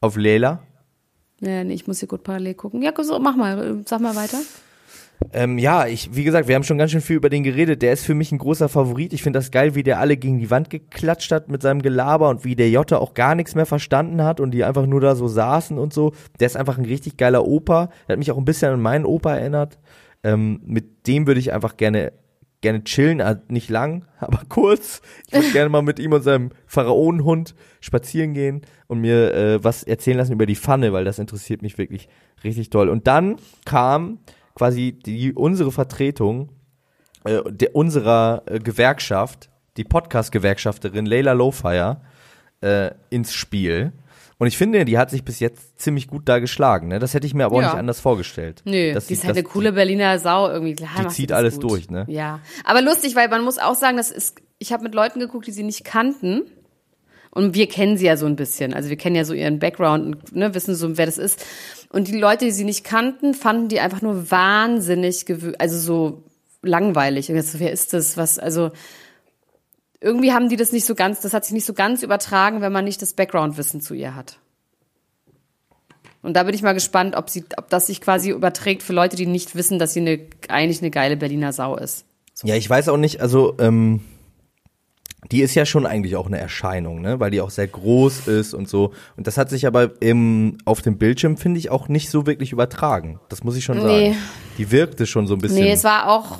[0.00, 0.62] auf Leila.
[1.40, 2.80] Ja, nee, ich muss hier gut parallel gucken.
[2.82, 4.38] Ja, so, mach mal, sag mal weiter.
[5.32, 7.82] Ähm, ja, ich, wie gesagt, wir haben schon ganz schön viel über den geredet.
[7.82, 9.12] Der ist für mich ein großer Favorit.
[9.12, 12.28] Ich finde das geil, wie der alle gegen die Wand geklatscht hat mit seinem Gelaber
[12.28, 15.16] und wie der Jotta auch gar nichts mehr verstanden hat und die einfach nur da
[15.16, 16.12] so saßen und so.
[16.40, 17.90] Der ist einfach ein richtig geiler Opa.
[18.06, 19.78] Der hat mich auch ein bisschen an meinen Opa erinnert.
[20.22, 22.12] Ähm, mit dem würde ich einfach gerne
[22.64, 25.02] gerne chillen, also nicht lang, aber kurz.
[25.26, 29.82] Ich würde gerne mal mit ihm und seinem Pharaonenhund spazieren gehen und mir äh, was
[29.82, 32.08] erzählen lassen über die Pfanne, weil das interessiert mich wirklich
[32.42, 32.88] richtig doll.
[32.88, 34.20] Und dann kam
[34.54, 36.50] quasi die unsere Vertretung
[37.24, 42.00] äh, der, unserer äh, Gewerkschaft, die Podcast-Gewerkschafterin Leila Lowfire,
[42.60, 43.92] äh, ins Spiel.
[44.38, 46.88] Und ich finde, die hat sich bis jetzt ziemlich gut da geschlagen.
[46.88, 46.98] Ne?
[46.98, 47.68] Das hätte ich mir aber auch Ja.
[47.68, 48.62] nicht anders vorgestellt.
[48.64, 50.74] Nö, Dass die ist halt eine coole Berliner Sau irgendwie.
[50.74, 51.70] Klar, die zieht das alles gut.
[51.70, 52.04] durch, ne?
[52.08, 55.46] Ja, aber lustig, weil man muss auch sagen, das ist, ich habe mit Leuten geguckt,
[55.46, 56.42] die sie nicht kannten.
[57.34, 58.72] Und wir kennen sie ja so ein bisschen.
[58.74, 61.44] Also wir kennen ja so ihren Background und ne, wissen so, wer das ist.
[61.90, 65.26] Und die Leute, die sie nicht kannten, fanden die einfach nur wahnsinnig,
[65.58, 66.22] also so
[66.62, 67.28] langweilig.
[67.28, 68.16] Und jetzt, wer ist das?
[68.16, 68.70] Was, also
[70.00, 72.72] irgendwie haben die das nicht so ganz, das hat sich nicht so ganz übertragen, wenn
[72.72, 74.38] man nicht das Background-Wissen zu ihr hat.
[76.22, 79.16] Und da bin ich mal gespannt, ob, sie, ob das sich quasi überträgt für Leute,
[79.16, 82.06] die nicht wissen, dass sie eine, eigentlich eine geile Berliner Sau ist.
[82.42, 84.00] Ja, ich weiß auch nicht, also ähm,
[85.30, 87.20] die ist ja schon eigentlich auch eine Erscheinung, ne?
[87.20, 88.92] Weil die auch sehr groß ist und so.
[89.16, 92.52] Und das hat sich aber im, auf dem Bildschirm, finde ich, auch nicht so wirklich
[92.52, 93.20] übertragen.
[93.28, 93.88] Das muss ich schon sagen.
[93.88, 94.16] Nee.
[94.58, 95.64] Die wirkte schon so ein bisschen.
[95.64, 96.38] Nee, es war auch,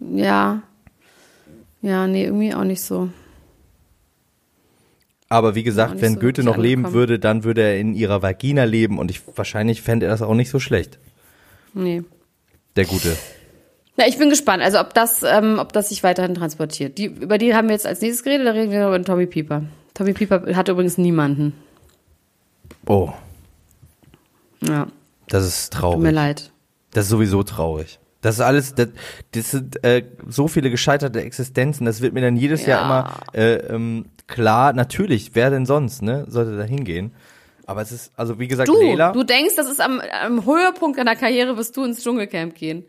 [0.00, 0.62] ja,
[1.80, 3.08] ja, nee, irgendwie auch nicht so.
[5.28, 6.94] aber wie gesagt, wenn so Goethe noch leben angekommen.
[6.94, 10.34] würde, dann würde er in ihrer Vagina leben und ich wahrscheinlich fände er das auch
[10.34, 10.98] nicht so schlecht.
[11.74, 12.02] Nee.
[12.76, 13.16] Der Gute.
[13.96, 16.96] Na, ich bin gespannt, also ob das, ähm, ob das sich weiterhin transportiert.
[16.98, 19.64] Die, über die haben wir jetzt als nächstes geredet, da reden wir über Tommy Pieper.
[19.94, 21.52] Tommy Pieper hat übrigens niemanden.
[22.86, 23.10] Oh,
[24.66, 24.86] Ja,
[25.28, 26.00] das ist tut traurig.
[26.02, 26.50] mir leid.
[26.92, 27.98] Das ist sowieso traurig.
[28.22, 28.88] Das ist alles, das,
[29.32, 31.84] das sind äh, so viele gescheiterte Existenzen.
[31.86, 32.84] Das wird mir dann jedes Jahr Ja.
[32.86, 34.72] immer äh, ähm, klar.
[34.72, 36.24] Natürlich, wer denn sonst, ne?
[36.28, 37.12] Sollte da hingehen.
[37.66, 40.98] Aber es ist, also wie gesagt, Du, Leila, du denkst, das ist am, am Höhepunkt
[40.98, 42.84] deiner Karriere, wirst du ins Dschungelcamp gehen.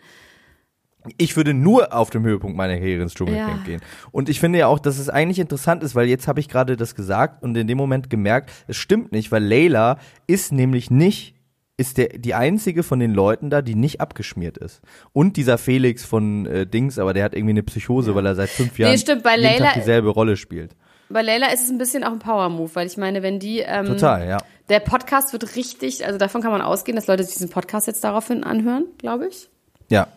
[1.18, 3.64] Ich würde nur auf dem Höhepunkt meiner Karriere ins Dschungelcamp Ja.
[3.66, 3.82] gehen.
[4.12, 6.78] Und ich finde ja auch, dass es eigentlich interessant ist, weil jetzt habe ich gerade
[6.78, 11.36] das gesagt und in dem Moment gemerkt, es stimmt nicht, weil Leila ist nämlich nicht
[11.76, 14.82] ist der die einzige von den Leuten da, die nicht abgeschmiert ist.
[15.12, 18.50] Und dieser Felix von äh, Dings, aber der hat irgendwie eine Psychose, weil er seit
[18.50, 20.76] fünf Jahren stimmt, bei jeden Leila- Tag dieselbe Rolle spielt.
[21.10, 23.88] Bei Leila ist es ein bisschen auch ein Power-Move, weil ich meine, wenn die, ähm,
[23.88, 24.38] Total, ja.
[24.70, 28.04] der Podcast wird richtig, also davon kann man ausgehen, dass Leute sich diesen Podcast jetzt
[28.04, 29.50] daraufhin anhören, glaube ich.
[29.90, 30.08] Ja.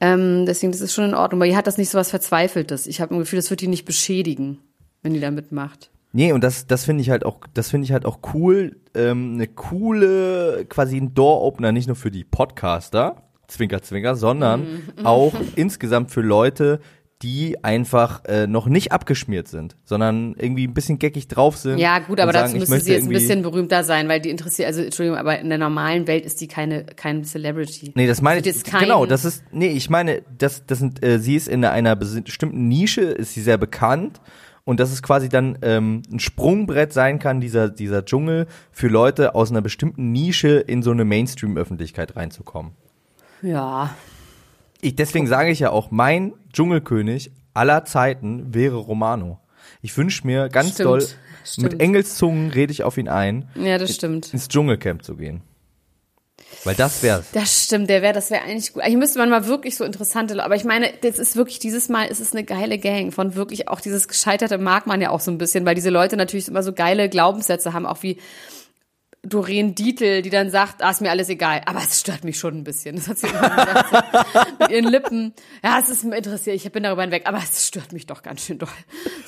[0.00, 2.86] Ähm, deswegen, das ist schon in Ordnung, weil ihr hat das nicht so was Verzweifeltes.
[2.86, 4.58] Ich habe ein Gefühl, das wird die nicht beschädigen,
[5.02, 5.90] wenn die da mitmacht.
[6.12, 9.34] Nee, und das, das finde ich halt auch, das finde ich halt auch cool, ähm,
[9.34, 14.60] eine coole, quasi ein Door-Opener, nicht nur für die Podcaster, Zwinker, Zwinker, sondern
[14.96, 15.06] Mhm.
[15.06, 16.80] auch insgesamt für Leute,
[17.22, 21.78] die einfach äh, noch nicht abgeschmiert sind, sondern irgendwie ein bisschen geckig drauf sind.
[21.78, 24.68] Ja, gut, aber sagen, dazu müsste sie jetzt ein bisschen berühmter sein, weil die interessiert,
[24.68, 27.92] also Entschuldigung, aber in der normalen Welt ist die keine, kein Celebrity.
[27.94, 31.04] Nee, das meine ich, ist kein- genau, das ist, nee, ich meine, das, das sind,
[31.04, 34.20] äh, sie ist in einer bestimmten Nische, ist sie sehr bekannt
[34.64, 39.34] und dass es quasi dann ähm, ein Sprungbrett sein kann, dieser, dieser Dschungel, für Leute
[39.34, 42.72] aus einer bestimmten Nische in so eine Mainstream-Öffentlichkeit reinzukommen.
[43.42, 43.94] Ja.
[44.80, 49.38] Ich, deswegen sage ich ja auch, mein Dschungelkönig aller Zeiten wäre Romano.
[49.82, 51.06] Ich wünsche mir ganz Stimmt, doll,
[51.44, 51.72] stimmt.
[51.72, 54.32] mit Engelszungen rede ich auf ihn ein, Ja, das stimmt.
[54.32, 55.42] ins Dschungelcamp zu gehen.
[56.64, 57.30] Weil das wär's.
[57.32, 58.82] Das stimmt, der wäre, das wäre eigentlich gut.
[58.84, 62.06] Hier müsste man mal wirklich so interessante, aber ich meine, das ist wirklich dieses Mal,
[62.06, 65.30] ist es eine geile Gang von wirklich auch dieses Gescheiterte mag man ja auch so
[65.30, 68.18] ein bisschen, weil diese Leute natürlich immer so geile Glaubenssätze haben, auch wie
[69.22, 72.56] Doreen Dietl, die dann sagt, ah, ist mir alles egal, aber es stört mich schon
[72.56, 72.96] ein bisschen.
[72.96, 73.90] Das hat sie immer gesagt,
[74.32, 75.34] so, mit ihren Lippen.
[75.62, 78.46] Ja, es ist mir interessiert, ich bin darüber hinweg, aber es stört mich doch ganz
[78.46, 78.68] schön doll.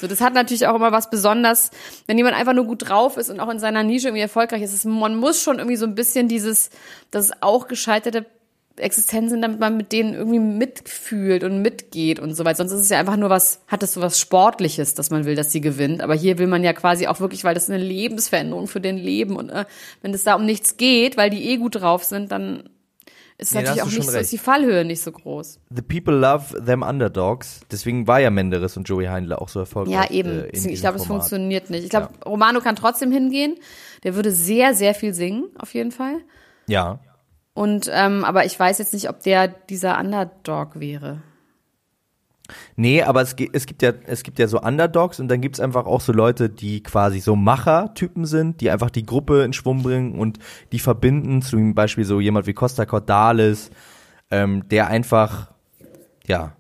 [0.00, 1.70] So, das hat natürlich auch immer was Besonderes,
[2.06, 4.72] wenn jemand einfach nur gut drauf ist und auch in seiner Nische irgendwie erfolgreich ist.
[4.72, 6.70] Es- Man muss schon irgendwie so ein bisschen dieses,
[7.10, 8.24] dass es auch gescheiterte
[8.76, 12.58] Existenzen sind, damit man mit denen irgendwie mitfühlt und mitgeht und so weiter.
[12.58, 15.34] Sonst ist es ja einfach nur was, hat es so was Sportliches, dass man will,
[15.34, 16.02] dass sie gewinnt.
[16.02, 19.36] Aber hier will man ja quasi auch wirklich, weil das eine Lebensveränderung für den Leben
[19.36, 19.64] und äh,
[20.00, 22.68] wenn es da um nichts geht, weil die eh gut drauf sind, dann
[23.38, 25.58] ist Nee, natürlich auch nicht so, ist die Fallhöhe nicht so groß.
[25.74, 27.60] The people love them underdogs.
[27.70, 29.94] Deswegen war ja Menderes und Joey Heindler auch so erfolgreich.
[29.94, 30.30] Ja, eben.
[30.30, 31.84] Äh, Deswegen, diesem ich glaube, es funktioniert nicht.
[31.84, 33.56] Ich glaube, Romano kann trotzdem hingehen.
[34.04, 36.18] Der würde sehr, sehr viel singen, auf jeden Fall.
[36.68, 37.00] Ja.
[37.54, 41.22] Und ähm, aber ich weiß jetzt nicht, ob der dieser Underdog wäre.
[42.76, 45.86] Nee, aber es, es gibt ja es gibt ja so Underdogs und dann gibt's einfach
[45.86, 50.18] auch so Leute, die quasi so Macher-Typen sind, die einfach die Gruppe in Schwung bringen
[50.18, 50.38] und
[50.72, 53.70] die verbinden, zum Beispiel so jemand wie Costa Cordalis,
[54.30, 55.52] ähm, der einfach,
[56.26, 56.52] ja,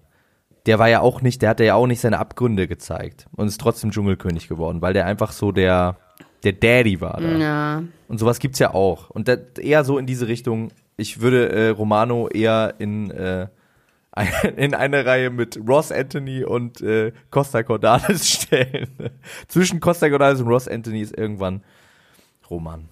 [0.66, 3.60] der war ja auch nicht, der hatte ja auch nicht seine Abgründe gezeigt und ist
[3.60, 5.98] trotzdem Dschungelkönig geworden, weil der einfach so der
[6.44, 7.38] der Daddy war da.
[7.38, 7.82] Ja.
[8.08, 9.10] Und sowas gibt's ja auch.
[9.10, 9.28] Und
[9.58, 10.70] eher so in diese Richtung.
[11.02, 13.48] Ich würde äh, Romano eher in, äh,
[14.56, 18.88] in eine Reihe mit Ross Anthony und äh, Costa Cordalis stellen.
[19.48, 21.64] Zwischen Costa Cordalis und Ross Anthony ist irgendwann
[22.48, 22.88] Roman.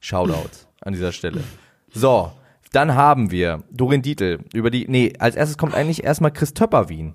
[0.00, 1.44] Shoutout an dieser Stelle.
[1.92, 2.32] So,
[2.72, 4.88] dann haben wir Dorin Dietl über die.
[4.88, 7.14] Nee, als erstes kommt eigentlich erstmal Chris Töpperwien.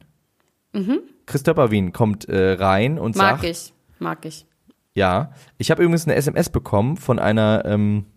[0.71, 1.01] Mhm.
[1.25, 3.43] Chris Töpperwien kommt äh, rein und Mag sagt.
[3.43, 3.73] ich.
[3.99, 4.45] Mag ich.
[4.93, 8.14] Ja, ich habe übrigens eine SMS bekommen von einer ähm, äh,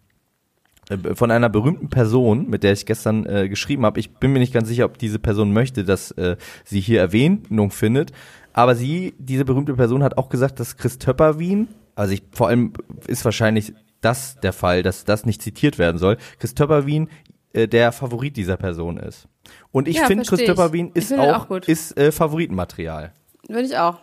[1.14, 4.00] von einer berühmten Person, mit der ich gestern äh, geschrieben habe.
[4.00, 7.70] Ich bin mir nicht ganz sicher, ob diese Person möchte, dass äh, sie hier Erwähnung
[7.70, 8.12] findet.
[8.52, 12.72] Aber sie, diese berühmte Person, hat auch gesagt, dass Chris Töpperwien, also ich, vor allem
[13.06, 16.16] ist wahrscheinlich das der Fall, dass das nicht zitiert werden soll.
[16.38, 17.08] Chris Töpperwien
[17.52, 19.28] äh, der Favorit dieser Person ist.
[19.72, 20.44] Und ich Ja, finde, Chris.
[20.44, 23.12] Töpperwien ist auch, auch ist äh, Favoritenmaterial.
[23.48, 23.98] Würde ich auch.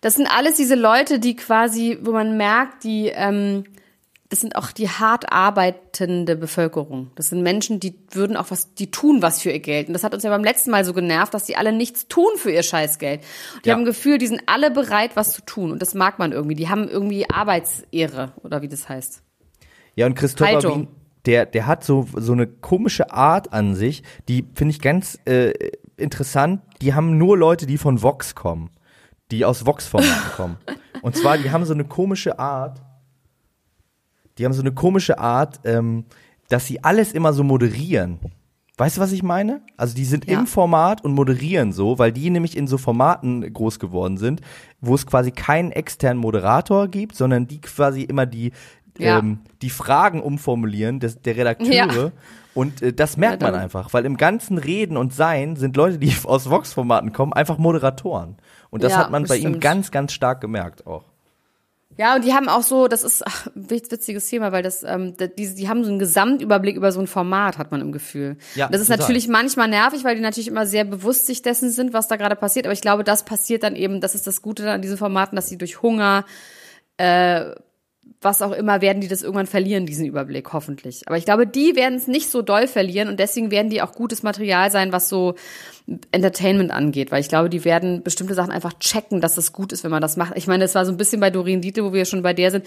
[0.00, 3.64] Das sind alles diese Leute, die quasi, wo man merkt, die, ähm,
[4.28, 7.10] das sind auch die hart arbeitende Bevölkerung.
[7.14, 9.86] Das sind Menschen, die würden auch was, die tun was für ihr Geld.
[9.88, 12.30] Und das hat uns ja beim letzten Mal so genervt, dass die alle nichts tun
[12.36, 13.20] für ihr Scheißgeld.
[13.64, 13.74] Die Ja.
[13.74, 15.70] haben ein Gefühl, die sind alle bereit, was zu tun.
[15.70, 16.56] Und das mag man irgendwie.
[16.56, 19.22] Die haben irgendwie Arbeitsehre, oder wie das heißt.
[19.94, 20.62] Ja, und Christopher.
[20.62, 20.88] Wien,
[21.26, 25.52] der, der hat so, so eine komische Art an sich, die finde ich ganz äh,
[25.96, 26.62] interessant.
[26.80, 28.70] Die haben nur Leute, die von Vox kommen,
[29.30, 30.56] die aus Vox-Formaten kommen.
[31.02, 32.80] Und zwar, die haben so eine komische Art,
[34.38, 36.04] die haben so eine komische Art, ähm,
[36.48, 38.18] dass sie alles immer so moderieren.
[38.78, 39.62] Weißt du, was ich meine?
[39.78, 40.38] Also die sind Ja.
[40.38, 44.42] im Format und moderieren so, weil die nämlich in so Formaten groß geworden sind,
[44.82, 48.52] wo es quasi keinen externen Moderator gibt, sondern die quasi immer die
[48.98, 49.18] Ja.
[49.18, 51.70] ähm, die Fragen umformulieren des, der Redakteure.
[52.06, 52.12] Ja.
[52.54, 56.14] Und äh, das merkt man einfach, weil im ganzen Reden und Sein sind Leute, die
[56.24, 58.36] aus Vox-Formaten kommen, einfach Moderatoren.
[58.70, 61.04] Und das hat man bei ihm ganz, ganz stark gemerkt auch.
[61.98, 64.82] Ja, und die haben auch so, das ist ach, ein witz- witziges Thema, weil das,
[64.82, 68.36] ähm, die, die haben so einen Gesamtüberblick über so ein Format, hat man im Gefühl.
[68.54, 69.00] Ja, das ist total.
[69.00, 72.36] natürlich manchmal nervig, weil die natürlich immer sehr bewusst sich dessen sind, was da gerade
[72.36, 72.66] passiert.
[72.66, 75.48] Aber ich glaube, das passiert dann eben, das ist das Gute an diesen Formaten, dass
[75.48, 76.24] sie durch Hunger,
[76.98, 77.52] äh,
[78.20, 81.06] was auch immer, werden die das irgendwann verlieren, diesen Überblick, hoffentlich.
[81.06, 83.92] Aber ich glaube, die werden es nicht so doll verlieren und deswegen werden die auch
[83.92, 85.34] gutes Material sein, was so
[86.10, 89.84] Entertainment angeht, weil ich glaube, die werden bestimmte Sachen einfach checken, dass es gut ist,
[89.84, 90.36] wenn man das macht.
[90.36, 92.50] Ich meine, das war so ein bisschen bei Doreen Dietl, wo wir schon bei der
[92.50, 92.66] sind,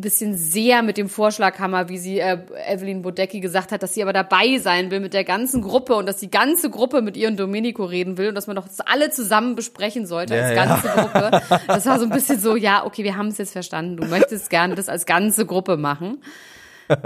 [0.00, 4.12] bisschen sehr mit dem Vorschlaghammer, wie sie äh, Evelyn Bodecki gesagt hat, dass sie aber
[4.12, 7.38] dabei sein will mit der ganzen Gruppe und dass die ganze Gruppe mit ihr und
[7.38, 10.64] Domenico reden will und dass man doch alle zusammen besprechen sollte Ja, als ja.
[10.64, 11.42] ganze Gruppe.
[11.66, 13.96] Das war so ein bisschen so, ja, okay, wir haben es jetzt verstanden.
[13.96, 16.22] Du möchtest gerne das als ganze Gruppe machen.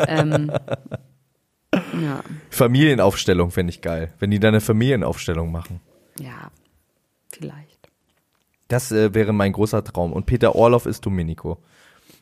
[0.08, 0.50] Ähm,
[1.72, 5.80] ja, Familienaufstellung fände ich geil, wenn die da eine Familienaufstellung machen.
[6.18, 6.50] ja,
[7.32, 7.78] vielleicht.
[8.68, 10.12] Das äh, wäre mein großer Traum.
[10.12, 11.58] Und Peter Orloff ist Domenico.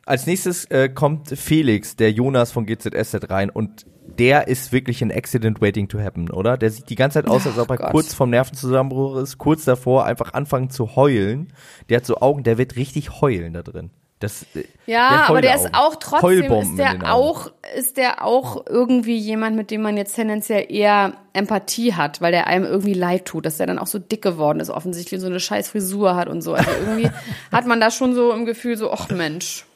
[0.06, 5.10] Als nächstes äh, kommt Felix, der Jonas von GZSZ rein und der ist wirklich ein
[5.10, 6.56] Accident waiting to happen, oder?
[6.56, 7.90] Der sieht die ganze Zeit aus, als ob er Gott.
[7.90, 11.52] kurz vom Nervenzusammenbruch ist, kurz davor einfach anfangen zu heulen.
[11.88, 13.90] Der hat so Augen, der wird richtig heulen da drin.
[14.20, 18.64] Das, äh, Ja, hat aber der ist auch trotzdem, ist der auch, ist der auch
[18.66, 23.26] irgendwie jemand, mit dem man jetzt tendenziell eher Empathie hat, weil der einem irgendwie leid
[23.26, 26.28] tut, dass der dann auch so dick geworden ist, offensichtlich so eine scheiß Frisur hat
[26.28, 26.54] und so.
[26.54, 27.10] Also irgendwie
[27.52, 29.66] hat man da schon so im Gefühl so, ach Mensch.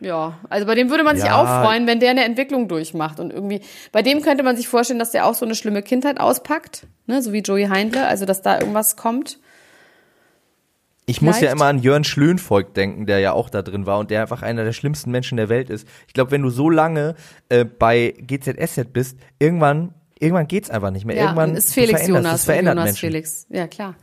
[0.00, 1.40] Ja, also bei dem würde man sich Ja.
[1.40, 3.60] auch freuen, wenn der eine Entwicklung durchmacht und irgendwie,
[3.92, 7.22] bei dem könnte man sich vorstellen, dass der auch so eine schlimme Kindheit auspackt, ne,
[7.22, 9.38] so wie Joey Heindle, also dass da irgendwas kommt.
[11.08, 11.54] Ich muss ja Vielleicht.
[11.54, 14.64] immer an Jörn Schlönvolk denken, der ja auch da drin war und der einfach einer
[14.64, 15.86] der schlimmsten Menschen der Welt ist.
[16.08, 17.14] Ich glaube, wenn du so lange
[17.48, 21.14] äh, bei GZSZ bist, irgendwann, irgendwann geht's einfach nicht mehr.
[21.14, 23.06] Ja, irgendwann ist Felix Jonas, das verändert Jonas Menschen.
[23.08, 23.46] Felix.
[23.50, 23.94] Ja, klar.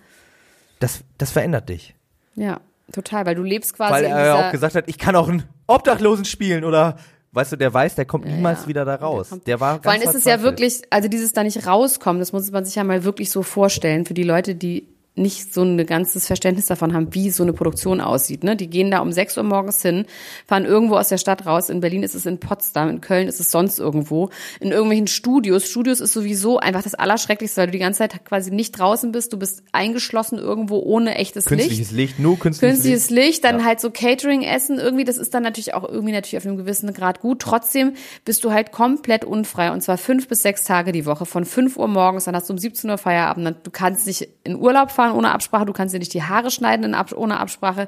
[0.80, 1.94] Das, das verändert dich.
[2.36, 2.62] Ja,
[2.94, 5.44] total, weil du lebst quasi Weil er ja auch gesagt hat, ich kann auch einen
[5.68, 6.98] Obdachlosen spielen oder,
[7.32, 8.68] weißt du, der weiß, der kommt niemals ja.
[8.68, 9.30] wieder da raus.
[9.30, 12.34] kommt- Der war Vor allem ist es ja wirklich, also dieses da nicht rauskommen, das
[12.34, 15.86] muss man sich ja mal wirklich so vorstellen für die Leute, die nicht so ein
[15.86, 18.44] ganzes Verständnis davon haben, wie so eine Produktion aussieht.
[18.44, 18.56] Ne?
[18.56, 20.06] Die gehen da um 6 Uhr morgens hin,
[20.48, 21.70] fahren irgendwo aus der Stadt raus.
[21.70, 24.32] In Berlin ist es in Potsdam, in Köln ist es sonst irgendwo.
[24.60, 25.70] In irgendwelchen Studios.
[25.70, 29.32] Studios ist sowieso einfach das Allerschrecklichste, weil du die ganze Zeit quasi nicht draußen bist.
[29.34, 32.18] Du bist eingeschlossen irgendwo ohne echtes Künstliches Licht.
[32.18, 33.28] Licht, nur künstliches, Künstliches Licht.
[33.28, 36.58] Licht, dann halt so Catering-Essen irgendwie, das ist dann natürlich auch irgendwie natürlich auf einem
[36.58, 37.40] gewissen Grad gut.
[37.40, 37.94] Trotzdem
[38.26, 41.78] bist du halt komplett unfrei und zwar fünf bis sechs Tage die Woche, von 5
[41.78, 44.92] Uhr morgens, dann hast du um 17 Uhr Feierabend, dann, du kannst nicht in Urlaub
[44.92, 47.88] fahren ohne Absprache, du kannst dir nicht die Haare schneiden in Ab ohne Absprache,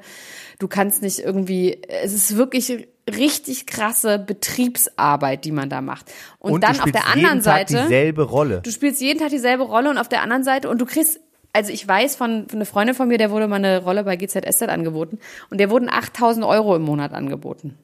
[0.59, 6.11] du kannst nicht irgendwie, es ist wirklich richtig krasse Betriebsarbeit, die man da macht.
[6.39, 8.61] Und, Und dann auf der anderen jeden Tag Seite dieselbe Rolle.
[8.61, 11.19] du spielst jeden Tag dieselbe Rolle und auf der anderen Seite und du kriegst
[11.53, 14.17] also ich weiß von, von einer Freundin von mir, der wurde mal eine Rolle bei
[14.17, 17.77] GZSZ angeboten und der wurden 8000 Euro im Monat angeboten.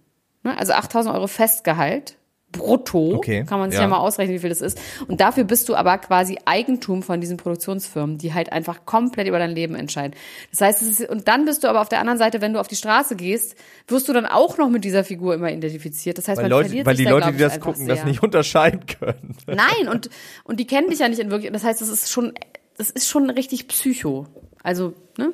[0.43, 0.57] Ne?
[0.57, 2.17] Also 8000 Euro Festgehalt,
[2.51, 3.85] brutto, Okay, kann man sich ja.
[3.85, 3.89] ja.
[3.89, 4.79] mal ausrechnen, wie viel das ist.
[5.07, 9.39] Und dafür bist du aber quasi Eigentum von diesen Produktionsfirmen, die halt einfach komplett über
[9.39, 10.15] dein Leben entscheiden.
[10.51, 12.59] Das heißt, es ist, und dann bist du aber auf der anderen Seite, wenn du
[12.59, 13.55] auf die Straße gehst,
[13.87, 16.17] wirst du dann auch noch mit dieser Figur immer identifiziert.
[16.17, 18.07] Das heißt, Weil, man Leute, verliert weil die da, Leute, die das gucken, das sehr.
[18.07, 19.35] nicht unterscheiden können.
[19.47, 20.09] Nein, und,
[20.43, 21.55] und die kennen dich ja nicht in Wirklichkeit.
[21.55, 22.33] Das heißt, das ist schon,
[22.77, 24.27] das ist schon richtig Psycho.
[24.63, 25.33] Also, ne?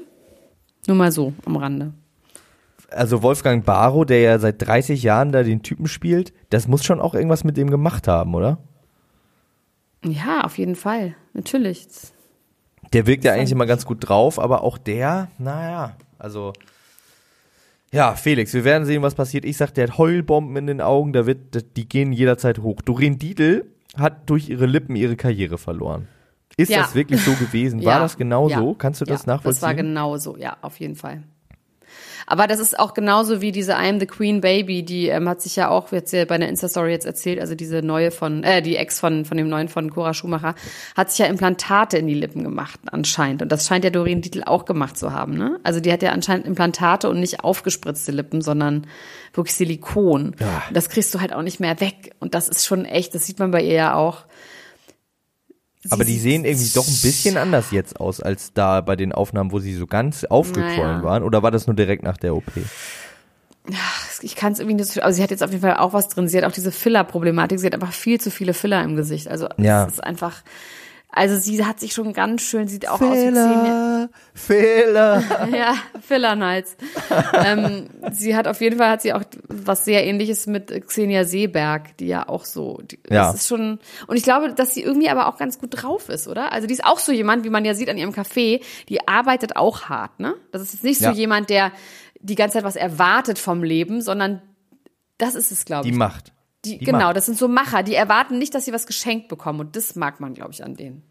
[0.88, 1.93] Nur mal so am Rande.
[2.89, 7.02] Also Wolfgang Barrow, der ja seit 30 Jahren da den Typen spielt, das muss schon
[7.02, 8.60] auch irgendwas mit dem gemacht haben, oder?
[10.06, 11.15] Ja, auf jeden Fall.
[11.34, 11.88] Natürlich.
[12.93, 16.54] Der wirkt ja eigentlich immer ganz gut drauf, aber auch der, naja, also.
[17.91, 19.43] Ja, Felix, wir werden sehen, was passiert.
[19.45, 22.82] Ich sag, der hat Heulbomben in den Augen, da wird, die gehen jederzeit hoch.
[22.82, 23.65] Doreen Dietl
[23.97, 26.08] hat durch ihre Lippen ihre Karriere verloren.
[26.58, 26.80] Ist Ja.
[26.82, 27.80] das wirklich so gewesen?
[27.86, 28.73] War Ja, das genau ja, so?
[28.73, 29.56] Kannst du das nachvollziehen?
[29.56, 31.23] Das war genau so, ja, auf jeden Fall.
[32.28, 35.42] Aber das ist auch genauso wie diese I am the Queen Baby, die ähm, hat
[35.42, 38.62] sich ja auch jetzt ja bei einer Insta-Story jetzt erzählt, also diese neue von, äh,
[38.62, 40.54] die Ex von, von dem neuen von Cora Schumacher,
[40.96, 43.42] hat sich ja Implantate in die Lippen gemacht, anscheinend.
[43.42, 45.60] Und das scheint ja Doreen Dietl auch gemacht zu haben, ne?
[45.63, 48.88] Also die hat ja anscheinend Implantate und nicht aufgespritzte Lippen, sondern
[49.34, 50.36] wirklich Silikon.
[50.40, 50.63] Ja.
[50.74, 52.13] Das kriegst du halt auch nicht mehr weg.
[52.20, 54.26] Und das ist schon echt, das sieht man bei ihr ja auch.
[55.88, 59.12] Sie aber die sehen irgendwie doch ein bisschen anders jetzt aus, als da bei den
[59.12, 61.04] Aufnahmen, wo sie so ganz aufgequollen Naja.
[61.04, 61.23] waren.
[61.23, 62.43] Oder war das nur direkt nach der OP?
[64.21, 66.08] ich kann es irgendwie nicht so, also sie hat jetzt auf jeden Fall auch was
[66.08, 66.28] drin.
[66.28, 67.60] Sie hat auch diese Filler-Problematik.
[67.60, 69.28] Sie hat einfach viel zu viele Filler im Gesicht.
[69.28, 69.86] Also Ja.
[69.86, 70.41] es ist einfach,
[71.17, 75.23] also sie hat sich schon ganz schön, sieht auch aus wie zehn Fehler.
[75.51, 76.77] Ja, Filler-Nights.
[77.34, 81.97] ähm, sie hat auf jeden Fall, hat sie auch was sehr ähnliches mit Xenia Seeberg,
[81.97, 83.32] die ja auch so, die, Ja.
[83.32, 86.27] das ist schon, und ich glaube, dass sie irgendwie aber auch ganz gut drauf ist,
[86.27, 86.51] oder?
[86.51, 89.56] Also die ist auch so jemand, wie man ja sieht an ihrem Café, die arbeitet
[89.56, 90.36] auch hart, ne?
[90.51, 91.12] Das ist jetzt nicht so Ja.
[91.12, 91.71] jemand, der
[92.19, 94.41] die ganze Zeit was erwartet vom Leben, sondern
[95.17, 95.95] das ist es, glaube Die ich.
[95.95, 96.34] macht.
[96.65, 97.17] Die, die genau, macht.
[97.17, 99.60] das sind so Macher, die erwarten nicht, dass sie was geschenkt bekommen.
[99.60, 101.03] Und das mag man, glaube ich, an denen.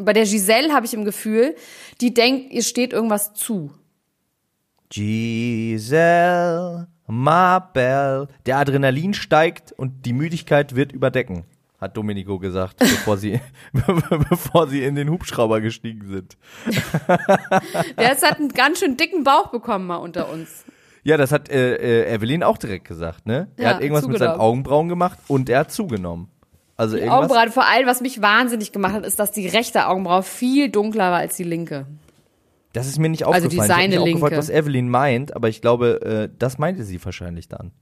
[0.00, 1.54] Und bei der Giselle habe ich im Gefühl,
[2.00, 3.70] die denkt, ihr steht irgendwas zu.
[4.88, 8.28] Giselle, Mabel.
[8.46, 11.44] Der Adrenalin steigt und die Müdigkeit wird überdecken,
[11.78, 13.40] hat Domenico gesagt, bevor sie,
[14.30, 16.38] bevor sie in den Hubschrauber gestiegen sind.
[17.98, 20.64] Der hat einen ganz schön dicken Bauch bekommen mal unter uns.
[21.02, 23.48] Ja, das hat äh, äh, Evelyn auch direkt gesagt, ne?
[23.58, 24.40] Er Ja, hat irgendwas mit seinen.
[24.40, 26.30] Augenbrauen gemacht und er hat zugenommen.
[26.80, 27.18] Also irgendwas.
[27.30, 31.10] Augenbraue, vor allem, was mich wahnsinnig gemacht hat, ist, dass die rechte Augenbraue viel dunkler
[31.10, 31.86] war als die linke.
[32.72, 33.50] Das ist mir nicht Also aufgefallen.
[33.50, 34.20] die ich hab seine mich auch linke.
[34.20, 36.00] gefragt, was Evelyn meint, aber ich glaube,
[36.30, 37.72] äh, das meinte sie wahrscheinlich dann.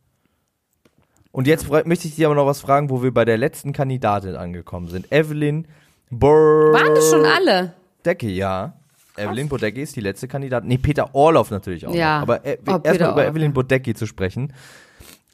[1.31, 4.35] Und jetzt möchte ich dir aber noch was fragen, wo wir bei der letzten Kandidatin
[4.35, 5.13] angekommen sind.
[5.13, 5.69] Evelyn
[6.11, 7.75] Bor Waren das schon alle?
[7.99, 8.73] Bodecki, ja.
[9.17, 10.69] Evelyn Bodecki ist die letzte Kandidatin.
[10.69, 11.95] Nee, Peter Orloff natürlich auch.
[11.95, 12.17] Ja.
[12.17, 12.23] Noch.
[12.23, 13.27] Aber äh, Oh, erstmal über.
[13.27, 14.53] Evelyn Bodecki zu sprechen.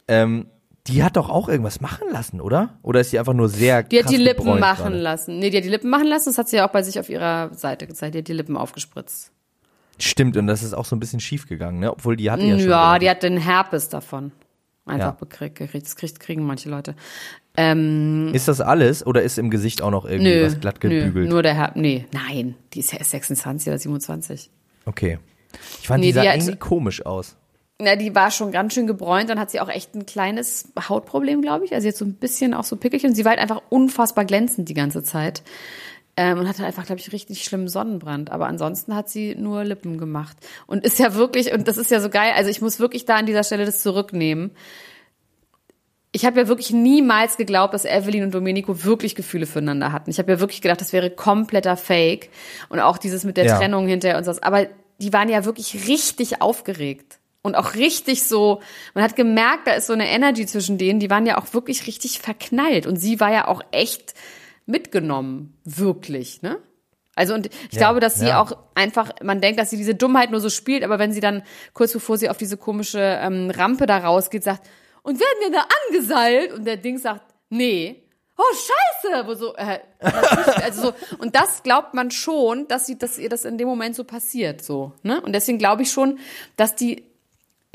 [0.08, 0.46] ähm,
[0.86, 2.78] die hat doch auch irgendwas machen lassen, oder?
[2.82, 4.98] Oder ist sie einfach nur sehr Die hat die Lippen machen gerade?
[4.98, 5.38] lassen.
[5.38, 6.28] Nee, die hat die Lippen machen lassen.
[6.28, 8.14] Das hat sie ja auch bei sich auf ihrer Seite gezeigt.
[8.14, 9.32] Die hat die Lippen aufgespritzt.
[9.98, 11.90] Stimmt, und das ist auch so ein bisschen schief gegangen, ne?
[11.92, 12.66] Obwohl die hatte ja Ja, schon.
[12.68, 14.32] die relativ- hat den Herpes davon.
[14.86, 15.10] Einfach Ja.
[15.12, 15.60] bekriegt.
[15.60, 16.94] Das kriegt, kriegen manche Leute.
[17.56, 20.90] Ähm, Ist das alles oder ist im Gesicht auch noch irgendwie nö, was glatt nö,
[20.90, 21.30] gebügelt?
[21.30, 21.80] nur der Herpes.
[21.80, 22.56] Nee, nein.
[22.74, 24.50] Die ist ja erst 26 oder 27.
[24.84, 25.18] Okay.
[25.80, 27.36] Ich fand, Nee, die sah die irgendwie komisch aus.
[27.84, 29.30] Na, die war schon ganz schön gebräunt.
[29.30, 31.74] Dann hat sie auch echt ein kleines Hautproblem, glaube ich.
[31.74, 32.76] Also jetzt so ein bisschen auch so.
[32.76, 35.42] Und sie war halt einfach unfassbar glänzend die ganze Zeit.
[36.16, 38.30] Ähm, und hatte einfach, glaube ich, richtig schlimmen Sonnenbrand.
[38.30, 40.36] Aber ansonsten hat sie nur Lippen gemacht.
[40.66, 43.16] Und ist ja wirklich, und das ist ja so geil, also ich muss wirklich da
[43.16, 44.52] an dieser Stelle das zurücknehmen.
[46.12, 50.10] Ich habe ja wirklich niemals geglaubt, dass Evelyn und Domenico wirklich Gefühle füreinander hatten.
[50.10, 52.30] Ich habe ja wirklich gedacht, das wäre kompletter Fake.
[52.68, 53.58] Und auch dieses mit der Ja.
[53.58, 54.32] Trennung hinterher und so.
[54.40, 54.68] Aber
[54.98, 57.18] die waren ja wirklich richtig aufgeregt.
[57.44, 58.62] Und auch richtig so,
[58.94, 61.86] man hat gemerkt, da ist so eine Energy zwischen denen, die waren ja auch wirklich
[61.86, 62.86] richtig verknallt.
[62.86, 64.14] Und sie war ja auch echt
[64.64, 65.54] mitgenommen.
[65.64, 66.56] Wirklich, ne?
[67.14, 68.42] Also und ich Ja, glaube, dass sie ja.
[68.42, 71.42] auch einfach, man denkt, dass sie diese Dummheit nur so spielt, aber wenn sie dann
[71.74, 74.66] kurz bevor sie auf diese komische ähm, Rampe da rausgeht, sagt,
[75.02, 76.52] und werden wir da angeseilt?
[76.54, 78.00] Und der Ding sagt, nee.
[78.38, 79.26] Oh, scheiße!
[79.26, 79.80] Wo so, äh,
[80.64, 83.94] also so, und das glaubt man schon, dass sie, dass ihr das in dem Moment
[83.94, 85.20] so passiert, so, ne?
[85.20, 86.18] Und deswegen glaube ich schon,
[86.56, 87.04] dass die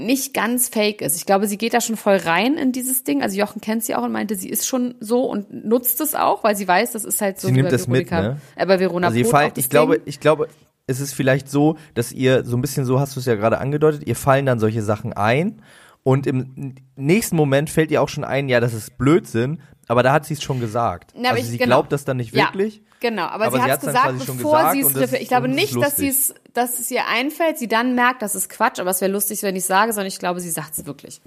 [0.05, 1.15] nicht ganz fake ist.
[1.15, 3.21] Ich glaube, sie geht da schon voll rein in dieses Ding.
[3.21, 6.43] Also Jochen kennt sie auch und meinte, sie ist schon so und nutzt es auch,
[6.43, 8.41] weil sie weiß, das ist halt so Sie nimmt das mit, Veronika, ne?
[8.55, 10.03] äh, bei Verona Also Poth das ich glaube, Ding.
[10.05, 10.47] ich glaube,
[10.87, 13.59] es ist vielleicht so, dass ihr so ein bisschen so hast du es ja gerade
[13.59, 15.61] angedeutet, ihr fallen dann solche Sachen ein
[16.09, 20.11] und im nächsten Moment fällt ihr auch schon ein, ja, das ist Blödsinn, aber da
[20.11, 21.13] hat sie es schon gesagt.
[21.15, 21.75] Na, also ich- sie genau.
[21.77, 22.77] glaubt das dann nicht wirklich.
[22.77, 25.13] Ja, genau, aber, aber sie sie hat es gesagt, bevor sie es trifft.
[25.13, 28.49] Ich glaube nicht, dass sie es, dass es ihr einfällt, sie dann merkt, das ist
[28.49, 31.21] Quatsch, aber es wäre lustig, wenn ich sage, sondern ich glaube, sie sagt es wirklich.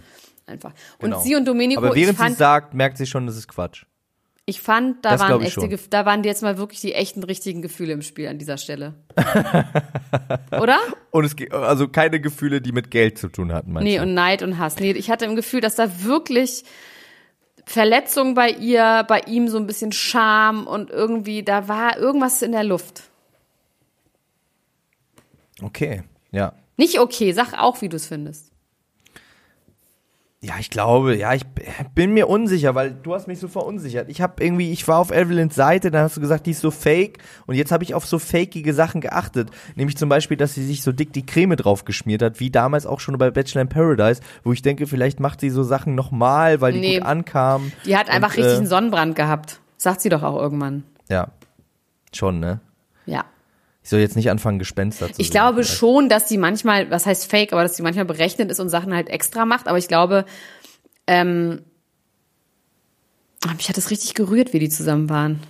[0.47, 0.73] Einfach.
[0.99, 1.17] Genau.
[1.19, 3.47] Und sie und Domenico, aber während sie fand, es sagt, merkt sie schon, das ist
[3.47, 3.85] Quatsch.
[4.45, 5.79] Ich fand, da Das waren echte, schon.
[5.91, 8.95] Da waren jetzt mal wirklich die echten richtigen Gefühle im Spiel an dieser Stelle.
[10.61, 10.79] Oder?
[11.11, 14.03] Und es geht also keine Gefühle, die mit Geld zu tun hatten, meinst Nee, du?
[14.03, 14.77] und Neid und Hass.
[14.81, 16.65] Nee, ich hatte im Gefühl, dass da wirklich
[17.65, 22.51] Verletzung bei ihr, bei ihm so ein bisschen Scham und irgendwie, da war irgendwas in
[22.53, 23.05] der Luft.
[25.63, 26.55] Okay, ja.
[26.77, 28.52] Nicht okay, sag auch, wie du es findest.
[30.45, 31.45] Ja, ich glaube, ja, ich
[31.95, 34.09] bin mir unsicher, weil du hast mich so verunsichert.
[34.09, 36.73] Ich habe irgendwie, ich war auf Evelyns Seite, dann hast du gesagt, die ist so
[36.73, 39.51] fake und jetzt habe ich auf so fakeige Sachen geachtet.
[39.77, 42.87] Nämlich zum Beispiel, dass sie sich so dick die Creme drauf geschmiert hat, wie damals
[42.87, 46.61] auch schon bei Bachelor in Paradise, wo ich denke, vielleicht macht sie so Sachen nochmal,
[46.61, 46.95] weil die Nee.
[46.99, 47.73] gut ankamen.
[47.87, 49.61] Die hat einfach Und, richtig äh, einen Sonnenbrand gehabt.
[49.77, 50.83] Sagt sie doch auch irgendwann.
[51.09, 51.29] Ja,
[52.13, 52.59] schon, ne?
[53.07, 53.27] Ja.
[53.83, 55.79] Ich soll jetzt nicht anfangen, Gespenster zu Ich sehen, glaube vielleicht.
[55.79, 58.95] schon, dass sie manchmal, was heißt fake, aber dass sie manchmal berechnet ist und Sachen
[58.95, 59.67] halt extra macht.
[59.67, 60.25] Aber ich glaube,
[61.07, 61.63] ähm,
[63.45, 65.41] ah, mich hat das richtig gerührt, wie die zusammen waren.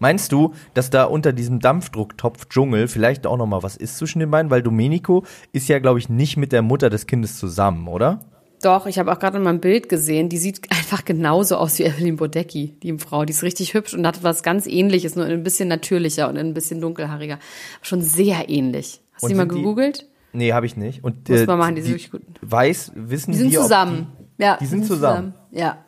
[0.00, 4.20] Meinst du, dass da unter diesem Dampfdrucktopf Dschungel vielleicht auch noch mal was ist zwischen
[4.20, 4.50] den beiden?
[4.50, 8.20] Weil Domenico ist ja, glaube ich, nicht mit der Mutter des Kindes zusammen, oder?
[8.62, 11.84] Doch, ich habe auch gerade mal ein Bild gesehen, die sieht einfach genauso aus wie
[11.84, 13.24] Evelyn Bodecki, die Frau.
[13.24, 16.54] Die ist richtig hübsch und hat was ganz ähnliches, nur ein bisschen natürlicher und ein
[16.54, 17.38] bisschen dunkelhaariger.
[17.82, 19.00] Schon sehr ähnlich.
[19.12, 20.06] Hast du Und die mal sind die- gegoogelt?
[20.32, 21.02] Nee, habe ich nicht.
[21.04, 22.22] Und Muss äh, man machen, die sind wirklich gut.
[22.42, 24.08] Weiß, wissen Die sind ob zusammen.
[24.36, 25.34] ja, die sind zusammen.
[25.52, 25.78] Ja.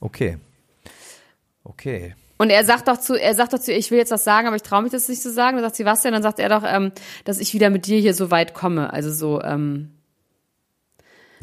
[0.00, 0.38] Okay.
[1.62, 2.14] Okay.
[2.36, 4.46] Und er sagt doch zu, er sagt doch zu ihr, ich will jetzt was sagen,
[4.46, 5.56] aber ich traue mich das nicht zu sagen.
[5.56, 6.12] Dann sagt sie, was denn?
[6.12, 6.90] Dann sagt er doch, ähm,
[7.24, 8.92] dass ich wieder mit dir hier so weit komme.
[8.92, 9.90] Also so, ähm,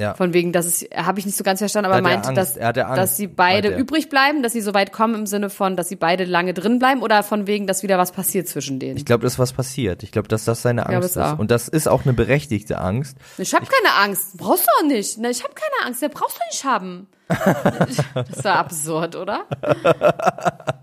[0.02, 0.16] Ja.
[0.16, 2.38] von wegen, dass es, habe ich nicht so ganz verstanden, aber Er hat ja meint,
[2.39, 2.58] Angst.
[2.58, 5.89] dass, dass sie beide übrig bleiben, dass sie so weit kommen im Sinne von, dass
[5.89, 8.97] sie beide lange drin bleiben oder von wegen, dass wieder was passiert zwischen denen.
[8.97, 10.04] Ich glaube, dass was passiert.
[10.04, 11.39] Ich glaube, dass das seine Angst ist.
[11.39, 13.18] Und das ist auch eine berechtigte Angst.
[13.38, 14.38] Ich habe keine Angst.
[14.38, 15.18] Brauchst du auch nicht.
[15.18, 16.02] Ne, ich habe keine Angst.
[16.02, 17.08] Der brauchst du nicht haben.
[18.14, 19.45] das war absurd, oder?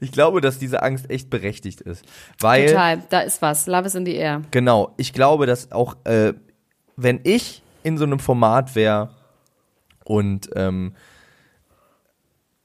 [0.00, 2.04] Ich glaube, dass diese Angst echt berechtigt ist.
[2.38, 3.02] Weil, Total.
[3.08, 3.66] Da ist was.
[3.66, 4.42] Love is in the air.
[4.50, 6.32] genau, ich glaube, dass auch, äh,
[6.96, 9.10] wenn ich in so einem Format wäre
[10.04, 10.94] und ähm,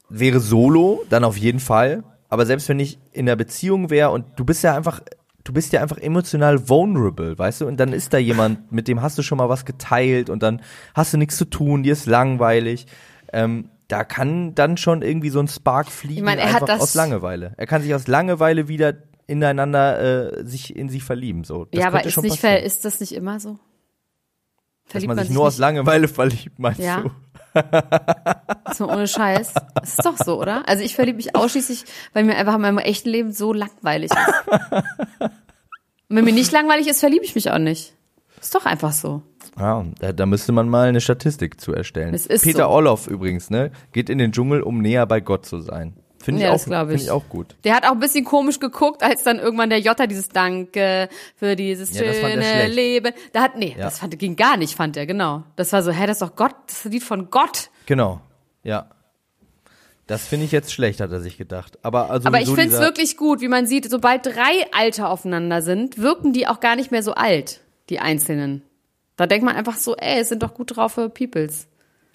[0.08, 2.04] wäre solo, dann auf jeden Fall.
[2.28, 5.00] Aber selbst wenn ich in einer Beziehung wäre und du bist ja einfach,
[5.44, 7.66] du bist ja einfach emotional vulnerable, weißt du?
[7.66, 10.60] Und dann ist da jemand, mit dem hast du schon mal was geteilt und dann
[10.94, 12.86] hast du nichts zu tun, dir ist langweilig.
[13.32, 16.80] Ähm, da kann dann schon irgendwie so ein Spark fliegen, Ich meine, er hat einfach
[16.80, 17.54] aus Langeweile.
[17.56, 18.94] Er kann sich aus Langeweile wieder
[19.28, 21.44] ineinander äh, sich in sie verlieben.
[21.44, 23.58] So, das ja, aber ist, nicht, ist das nicht immer so?
[24.86, 27.02] Dass Verliebt man sich sich nur aus nicht- Langeweile verliebt, meinst Ja.
[27.02, 27.10] du?
[28.74, 29.54] So ohne Scheiß.
[29.74, 30.68] Das ist doch so, oder?
[30.68, 35.30] Also ich verliebe mich ausschließlich, weil mir einfach in meinem echten Leben so langweilig ist.
[36.08, 37.94] Und wenn mir nicht langweilig ist, verliebe ich mich auch nicht.
[38.40, 39.22] Ist doch einfach so.
[39.58, 42.12] Ja, da, da müsste man mal eine Statistik zu erstellen.
[42.14, 42.68] Es ist Peter so.
[42.68, 45.94] Orloff übrigens, ne, geht in den Dschungel, um näher bei Gott zu sein.
[46.26, 47.06] Finde ich, Ja, auch, das glaub find ich.
[47.06, 47.54] ich auch gut.
[47.62, 51.54] Der hat auch ein bisschen komisch geguckt, als dann irgendwann der Jota dieses Danke für
[51.54, 52.66] dieses Ja, schöne.
[52.66, 53.12] Leben.
[53.32, 53.84] Da hat, nee, Ja.
[53.84, 55.44] das fand, ging gar nicht, fand er, genau.
[55.54, 57.70] Das war so, hä, das ist doch Gott, das Lied von Gott.
[57.86, 58.20] Genau,
[58.64, 58.90] ja.
[60.08, 61.78] Das finde ich jetzt schlecht, hat er sich gedacht.
[61.82, 65.62] Aber also Aber ich finde es wirklich gut, wie man sieht, sobald drei Alter aufeinander
[65.62, 68.62] sind, wirken die auch gar nicht mehr so alt, die Einzelnen.
[69.16, 71.68] Da denkt man einfach so, ey, es sind doch gut drauf für Peoples.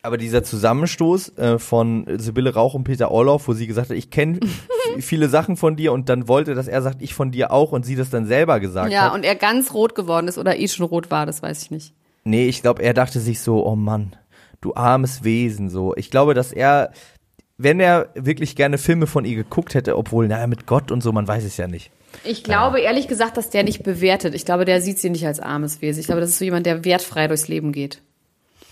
[0.04, 4.10] Aber dieser Zusammenstoß äh, von Sibylle Rauch und Peter Orloff, wo sie gesagt hat, ich
[4.10, 4.40] kenne
[5.00, 7.86] viele Sachen von dir und dann wollte, dass er sagt, ich von dir auch und
[7.86, 9.14] sie das dann selber gesagt Ja, hat.
[9.14, 11.94] und er ganz rot geworden ist oder eh schon rot war, das weiß ich nicht.
[12.24, 14.16] Nee, ich glaube, er dachte sich so, oh Mann,
[14.60, 15.96] du armes Wesen, so.
[15.96, 16.92] Ich glaube, dass er,
[17.58, 21.12] wenn er wirklich gerne Filme von ihr geguckt hätte, obwohl, naja, mit Gott und so,
[21.12, 21.92] man weiß es ja nicht.
[22.24, 24.36] Ich glaube ehrlich gesagt, dass der nicht bewertet.
[24.36, 26.00] Ich glaube, der sieht sie nicht als armes Wesen.
[26.00, 28.02] Ich glaube, das ist so jemand, der wertfrei durchs Leben geht.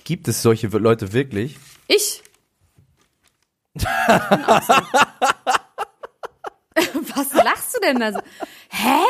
[0.10, 1.60] Gibt es solche Leute wirklich?
[1.88, 2.24] Ich?
[3.76, 3.86] Was
[7.36, 8.20] lachst du denn da so?
[8.72, 9.04] Hä?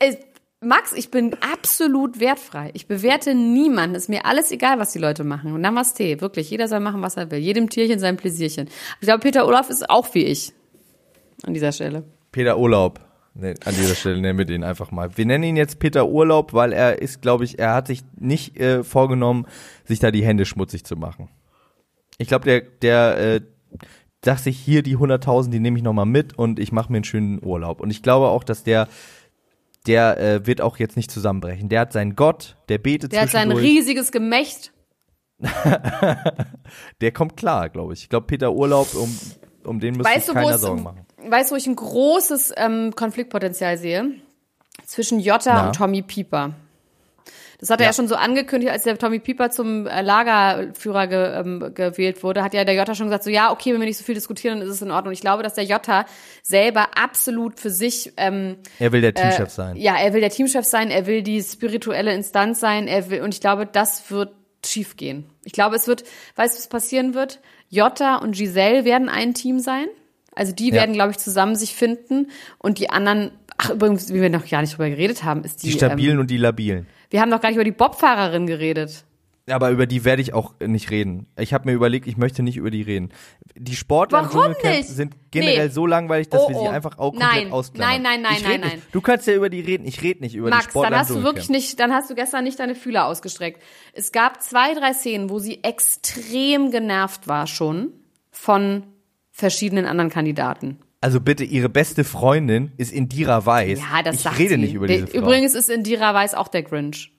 [0.00, 0.16] Äh,
[0.58, 2.72] Max, ich bin absolut wertfrei.
[2.74, 3.94] Ich bewerte niemanden.
[3.94, 5.52] Ist mir alles egal, was die Leute machen.
[5.52, 6.50] Und Namaste, wirklich.
[6.50, 7.38] Jeder soll machen, was er will.
[7.38, 8.68] Jedem Tierchen sein Pläsierchen.
[9.00, 10.52] Ich glaube, Peter Olaf ist auch wie ich.
[11.44, 12.02] An dieser Stelle.
[12.32, 12.98] Peter Urlaub.
[13.38, 15.16] Nee, an dieser Stelle nennen wir den einfach mal.
[15.16, 18.58] Wir nennen ihn jetzt Peter Urlaub, weil er ist, glaube ich, er hat sich nicht
[18.58, 19.46] äh, vorgenommen,
[19.84, 21.28] sich da die Hände schmutzig zu machen.
[22.18, 23.40] Ich glaube, der, der äh,
[24.22, 27.04] dachte sich, hier die 100.000, die nehme ich nochmal mit und ich mache mir einen
[27.04, 27.80] schönen Urlaub.
[27.80, 28.88] Und ich glaube auch, dass der,
[29.86, 31.68] der äh, wird auch jetzt nicht zusammenbrechen.
[31.68, 34.72] Der hat seinen Gott, der betet Der hat sein riesiges Gemächt.
[37.02, 38.04] Der kommt klar, glaube ich.
[38.04, 39.14] Ich glaube, Peter Urlaub, um,
[39.66, 41.06] um den müsste keiner es, Sorgen machen.
[41.18, 44.12] weißt du, wo ich ein großes ähm, Konfliktpotenzial sehe?
[44.86, 45.66] Zwischen Jota Na?
[45.66, 46.52] und Tommy Pieper.
[47.58, 47.88] Das hat er Ja.
[47.90, 52.42] ja schon so angekündigt, als der Tommy Pieper zum äh, Lagerführer ge, ähm, gewählt wurde,
[52.42, 54.58] hat ja der Jota schon gesagt, so ja, okay, wenn wir nicht so viel diskutieren,
[54.58, 55.14] dann ist es in Ordnung.
[55.14, 56.04] Ich glaube, dass der Jota
[56.42, 59.76] selber absolut für sich ähm, Er will der Teamchef sein.
[59.76, 63.32] ja, er will der Teamchef sein, er will die spirituelle Instanz sein, er will, und
[63.32, 64.32] ich glaube, das wird
[64.64, 65.24] schief gehen.
[65.44, 66.04] Ich glaube, es wird,
[66.34, 67.40] weißt du, was passieren wird?
[67.68, 69.86] Jota und Giselle werden ein Team sein.
[70.34, 70.74] Also die Ja.
[70.74, 74.60] werden, glaube ich, zusammen sich finden und die anderen, ach übrigens, wie wir noch gar
[74.60, 76.86] nicht drüber geredet haben, ist die, Die stabilen ähm, und die labilen.
[77.10, 79.04] wir haben noch gar nicht über die Bobfahrerin geredet.
[79.48, 81.26] Aber über die werde ich auch nicht reden.
[81.38, 83.10] Ich habe mir überlegt, ich möchte nicht über die reden.
[83.54, 85.72] Die Sportler im Dschungelcamp sind generell Nee.
[85.72, 86.68] so langweilig, dass Oh, wir sie oh.
[86.68, 87.52] einfach auch komplett Nein.
[87.52, 88.02] ausklammern.
[88.02, 88.82] Nein, nein, nein, nein, nein.
[88.90, 91.10] Du kannst ja über die reden, ich rede nicht über die Max, Sportler dann hast
[91.10, 93.62] du wirklich nicht, dann hast du gestern nicht deine Fühler ausgestreckt.
[93.92, 97.92] Es gab zwei, drei Szenen, wo sie extrem genervt war schon
[98.32, 98.82] von
[99.30, 100.78] verschiedenen anderen Kandidaten.
[101.00, 103.78] Also bitte, ihre beste Freundin ist Indira Weiß.
[103.78, 104.56] Ja, das ich sagt rede sie.
[104.60, 105.18] nicht über diese Frau.
[105.18, 107.12] Übrigens ist Indira Weiß auch der Grinch.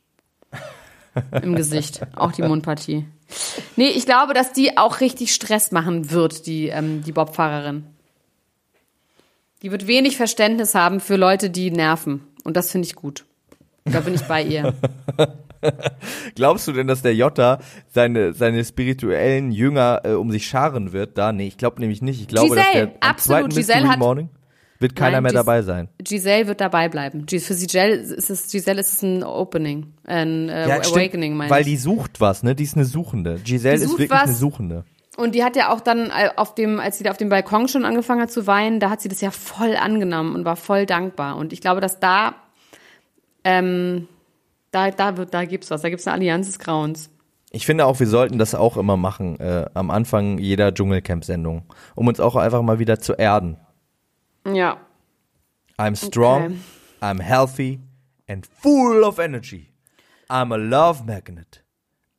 [1.42, 2.02] Im Gesicht.
[2.16, 3.06] Auch die Mundpartie.
[3.76, 7.84] Nee, ich glaube, dass die auch richtig Stress machen wird, die, ähm, die Bobfahrerin.
[9.64, 12.22] Die wird wenig Verständnis haben für Leute, die nerven.
[12.44, 13.26] Und das finde ich gut.
[13.86, 14.74] Da bin ich bei ihr.
[16.36, 17.60] Glaubst du denn, dass der Jota
[17.90, 21.18] seine, seine spirituellen Jünger äh, um sich scharen wird?
[21.18, 22.22] Da, nee, ich glaube nämlich nicht.
[22.22, 23.56] Ich glaube, dass Giselle, der am absolut.
[23.56, 24.30] Giselle hat- Morning
[24.80, 25.90] wird keiner Nein, mehr Gis- dabei sein.
[26.00, 27.22] Giselle wird dabei bleiben.
[27.28, 31.50] Für Giselle ist es, Giselle ist es ein Opening, ein äh, Ja, stimmt, Awakening, meine
[31.50, 31.68] Weil ich.
[31.68, 32.56] die sucht was, ne?
[32.56, 33.40] Die ist eine Suchende.
[33.44, 34.24] Giselle ist wirklich was.
[34.24, 34.84] eine Suchende.
[35.18, 37.68] Und die hat ja auch dann äh, auf dem, als sie da auf dem Balkon
[37.68, 40.86] schon angefangen hat zu weinen, da hat sie das ja voll angenommen und war voll
[40.86, 41.38] dankbar.
[41.38, 42.36] Und ich glaube, dass da,
[43.44, 44.08] ähm,
[44.72, 47.10] da, da wird, da gibt's was, da gibt's eine Allianz des Grauens.
[47.52, 51.64] Ich finde auch, wir sollten das auch immer machen, äh, am Anfang jeder Dschungelcamp-Sendung,
[51.96, 53.58] um uns auch einfach mal wieder zu erden.
[54.54, 54.78] Ja.
[55.80, 56.56] I'm strong, Okay.
[57.02, 57.80] I'm healthy
[58.28, 59.72] and full of energy.
[60.30, 61.64] I'm a love magnet.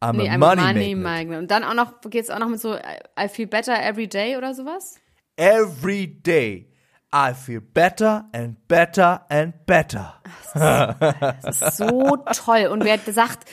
[0.01, 1.03] I'm Nee, a I'm money, money magnet.
[1.03, 1.39] magnet.
[1.41, 4.37] Und dann auch noch, geht's auch noch mit so, I I feel better every day
[4.37, 4.97] oder sowas?
[5.37, 6.68] Every day
[7.12, 10.14] I feel better and better and better.
[10.55, 12.66] Das ist so toll.
[12.68, 13.49] Und wer sagt,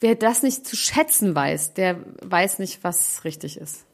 [0.00, 3.86] wer das nicht zu schätzen weiß, der weiß nicht, was richtig ist.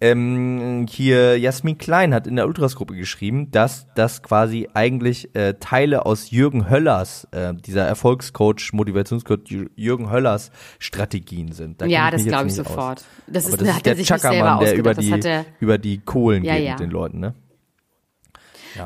[0.00, 6.06] Ähm, hier Jasmin Klein hat in der Ultras-Gruppe geschrieben, dass das quasi eigentlich äh, Teile
[6.06, 11.80] aus Jürgen Höllers, äh, dieser Erfolgscoach, Motivationscoach Jür- Jürgen Höllers Strategien sind.
[11.80, 12.56] Da Ja, das glaube ich aus.
[12.58, 13.04] sofort.
[13.26, 16.44] Das ist, das hat ist er der Chackermann, der über die, er, über die Kohlen
[16.44, 16.70] Ja, geht ja.
[16.72, 17.34] mit den Leuten, ne?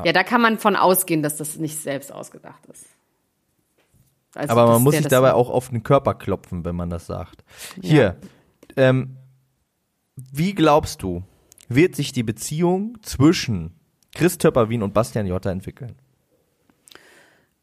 [0.03, 2.87] ja, da kann man von ausgehen, dass das nicht selbst ausgedacht ist.
[4.33, 7.43] Also, Aber man muss sich dabei auch auf den Körper klopfen, wenn man das sagt.
[7.79, 8.15] Hier,
[8.75, 9.17] ähm,
[10.15, 11.23] wie glaubst du,
[11.69, 13.71] wird sich die Beziehung zwischen
[14.13, 15.95] Chris Töpperwien und Bastian Jotta entwickeln?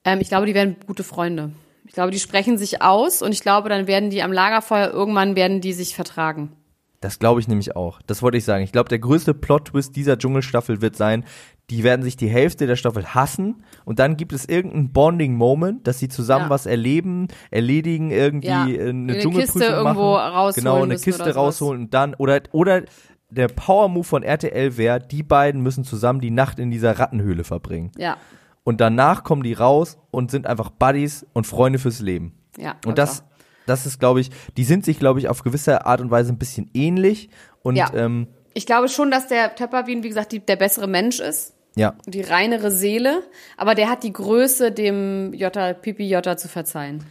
[0.04, 1.52] Ähm, ich glaube, die werden gute Freunde.
[1.84, 5.36] Ich glaube, die sprechen sich aus und ich glaube, dann werden die am Lagerfeuer irgendwann
[5.36, 6.52] werden die sich vertragen.
[7.00, 8.02] Das glaube ich nämlich auch.
[8.06, 8.62] Das wollte ich sagen.
[8.62, 11.24] Ich glaube, der größte Plot-Twist dieser Dschungelstaffel wird sein,
[11.70, 15.98] die werden sich die Hälfte der Staffel hassen und dann gibt es irgendeinen Bonding-Moment, dass
[15.98, 16.50] sie zusammen Ja.
[16.50, 18.66] was erleben, erledigen, irgendwie Ja.
[18.66, 20.32] äh, eine Eine Dschungelprüfung Kiste irgendwo machen.
[20.34, 22.82] rausholen Genau, eine Kiste rausholen und dann, oder, oder
[23.30, 27.92] der Power-Move von RTL wäre, die beiden müssen zusammen die Nacht in dieser Rattenhöhle verbringen.
[27.96, 28.16] Ja.
[28.64, 32.34] Und danach kommen die raus und sind einfach Buddies und Freunde fürs Leben.
[32.58, 32.74] Ja.
[32.84, 33.22] Und das,
[33.66, 36.38] das ist, glaube ich, die sind sich, glaube ich, auf gewisse Art und Weise ein
[36.38, 37.30] bisschen ähnlich.
[37.62, 37.90] Und Ja.
[37.94, 41.54] ähm, Ich glaube schon, dass der Töpperwien, wie gesagt, die, der bessere Mensch ist.
[41.76, 43.22] Ja, Die reinere Seele.
[43.56, 47.04] Aber der hat die Größe, dem Jota, Pipi Jota zu verzeihen.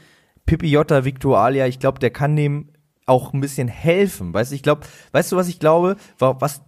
[0.46, 2.70] Pippi Jotta Victualia, ich glaube, der kann dem
[3.06, 4.34] auch ein bisschen helfen.
[4.34, 4.82] Weißt du, ich glaube,
[5.12, 6.62] weißt du, was ich glaube, wa- was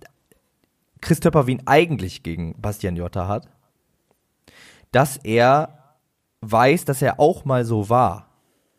[1.01, 3.47] Chris Töpperwien eigentlich gegen Bastian Jotta hat?
[4.91, 5.97] Dass er
[6.41, 8.29] weiß, dass er auch mal so war.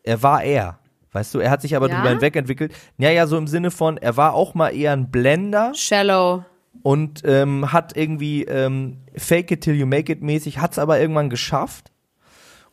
[0.03, 0.79] Er war er.
[1.11, 1.95] Weißt du, er hat sich aber Ja?
[1.95, 2.73] drüber hinwegentwickelt.
[2.97, 6.43] Ja, ja, so im Sinne von, er war auch mal eher ein Blender Shallow.
[6.81, 11.29] Und ähm, hat irgendwie ähm, Fake it till you make it mäßig, hat's aber irgendwann
[11.29, 11.91] geschafft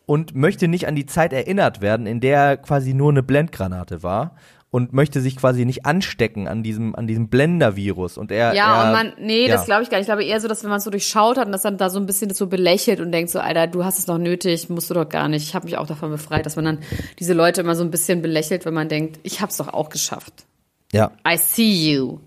[0.06, 4.02] und möchte nicht an die Zeit erinnert werden, in der er quasi nur eine Blendgranate
[4.02, 4.34] war
[4.70, 8.86] und möchte sich quasi nicht anstecken an diesem an diesem Blender-Virus und er Ja, er,
[8.86, 9.54] und man, nee, ja.
[9.54, 10.04] das glaube ich gar nicht.
[10.04, 11.90] Ich glaube eher so, dass wenn man es so durchschaut hat und das dann da
[11.90, 14.68] so ein bisschen das so belächelt und denkt so, Alter, du hast es noch nötig,
[14.68, 15.42] musst du doch gar nicht.
[15.42, 16.78] Ich habe mich auch davon befreit, dass man dann
[17.18, 20.46] diese Leute immer so ein bisschen belächelt, wenn man denkt, ich hab's doch auch geschafft.
[20.92, 22.18] ja, I see you.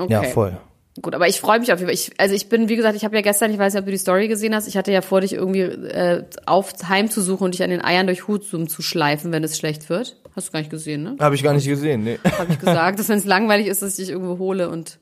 [0.00, 0.12] Okay.
[0.12, 0.56] ja, voll.
[1.00, 1.94] Gut, aber ich freue mich auf jeden Fall.
[1.94, 3.92] Ich, also ich bin, wie gesagt, ich habe ja gestern, ich weiß nicht, ob du
[3.92, 7.62] die Story gesehen hast, ich hatte ja vor, dich irgendwie äh, auf heimzusuchen und dich
[7.62, 10.16] an den Eiern durch Hutsum zu schleifen, wenn es schlecht wird.
[10.34, 11.16] Hast du gar nicht gesehen, ne?
[11.20, 12.18] Habe ich gar nicht gesehen, nee.
[12.38, 14.98] Habe ich gesagt, dass wenn es langweilig ist, dass ich dich irgendwo hole und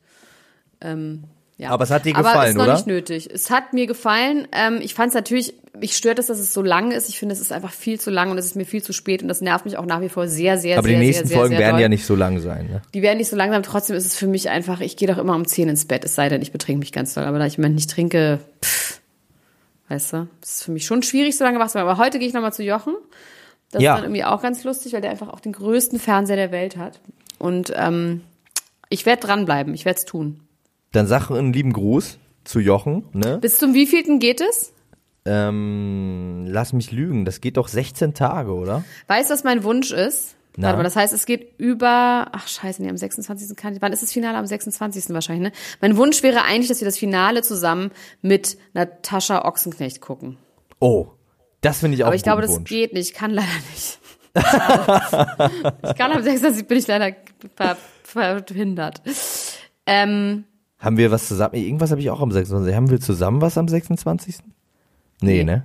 [0.81, 1.25] ähm,
[1.57, 1.71] ja.
[1.71, 2.75] Aber es hat dir Aber gefallen, ist noch oder?
[2.75, 3.29] nicht nötig.
[3.33, 4.47] Es hat mir gefallen.
[4.53, 7.09] Ähm, ich fand es natürlich, mich stört es, dass es so lang ist.
[7.09, 9.23] Ich finde, es ist einfach viel zu lang und es ist mir viel zu spät
[9.23, 11.29] und das nervt mich auch nach wie vor sehr, sehr, Aber sehr, die nächsten sehr,
[11.29, 11.81] sehr, Folgen sehr werden doll.
[11.83, 12.83] ja nicht so lang sein, ne?
[12.95, 13.63] Die werden nicht so langsam.
[13.63, 16.15] Trotzdem ist es für mich einfach, ich gehe doch immer um 10 ins Bett, es
[16.15, 17.25] sei denn, ich betrinke mich ganz doll.
[17.25, 19.01] Aber da ich im Moment nicht trinke, pff,
[19.89, 21.89] weißt du, das ist für mich schon schwierig, so lange wach zu bleiben.
[21.89, 22.95] Aber heute gehe ich nochmal zu Jochen.
[23.71, 23.93] Das Ja.
[23.95, 26.77] ist dann irgendwie auch ganz lustig, weil der einfach auch den größten Fernseher der Welt
[26.77, 27.01] hat.
[27.39, 28.23] Und ähm,
[28.89, 30.41] ich werde dranbleiben, ich werde es tun.
[30.93, 33.37] Dann sag einen lieben Gruß zu Jochen, ne?
[33.39, 34.73] Bis zum wievielten geht es?
[35.31, 38.83] Ähm, lass mich lügen, das geht doch 16 Tage, oder?
[39.09, 40.37] Weißt du, was mein Wunsch ist?
[40.57, 40.69] Na?
[40.69, 43.55] Warte mal, das heißt, es geht über, ach scheiße, nee, am 26.
[43.57, 44.39] kann ich, wann ist das Finale?
[44.39, 45.11] Am 26.
[45.11, 45.59] wahrscheinlich, ne?
[45.81, 47.91] Mein Wunsch wäre eigentlich, dass wir das Finale zusammen
[48.23, 50.39] mit Natascha Ochsenknecht gucken.
[50.81, 51.09] Oh,
[51.61, 52.69] das finde ich auch Aber ich glaube, das Wunsch.
[52.69, 53.11] geht nicht.
[53.11, 53.99] Ich kann leider nicht.
[54.35, 56.67] ich kann am 26.
[56.67, 57.13] bin ich leider
[57.55, 59.03] ver verhindert.
[59.87, 60.45] Ähm,
[60.79, 61.55] Haben wir was zusammen?
[61.55, 62.75] Irgendwas habe ich auch am 26.
[62.75, 64.37] Haben wir zusammen was am 26.?
[65.21, 65.65] Nee, ne?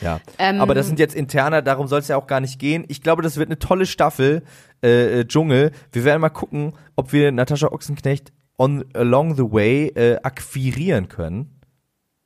[0.00, 0.20] Ja.
[0.38, 2.84] Ähm, Aber das sind jetzt interner, darum soll es ja auch gar nicht gehen.
[2.88, 4.42] Ich glaube, das wird eine tolle Staffel,
[4.82, 5.72] äh, äh, Dschungel.
[5.92, 11.60] Wir werden mal gucken, ob wir Natascha Ochsenknecht on along the way äh, akquirieren können.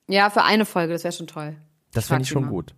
[0.08, 1.56] ja, für eine Folge, das wäre schon toll.
[1.92, 2.50] Das finde ich schon mal.
[2.50, 2.74] gut.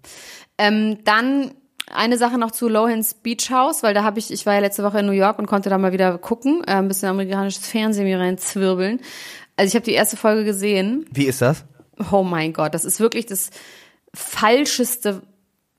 [0.58, 1.52] Ähm, dann
[1.92, 4.84] eine Sache noch zu Lohans Beach House, weil da habe ich, ich war ja letzte
[4.84, 8.04] Woche in New York und konnte da mal wieder gucken, äh, ein bisschen amerikanisches Fernsehen
[8.04, 9.00] mir reinzwirbeln.
[9.56, 11.06] Also ich habe die erste Folge gesehen.
[11.10, 11.64] Wie ist das?
[12.12, 13.50] Oh mein Gott, das ist wirklich das
[14.14, 15.22] falscheste,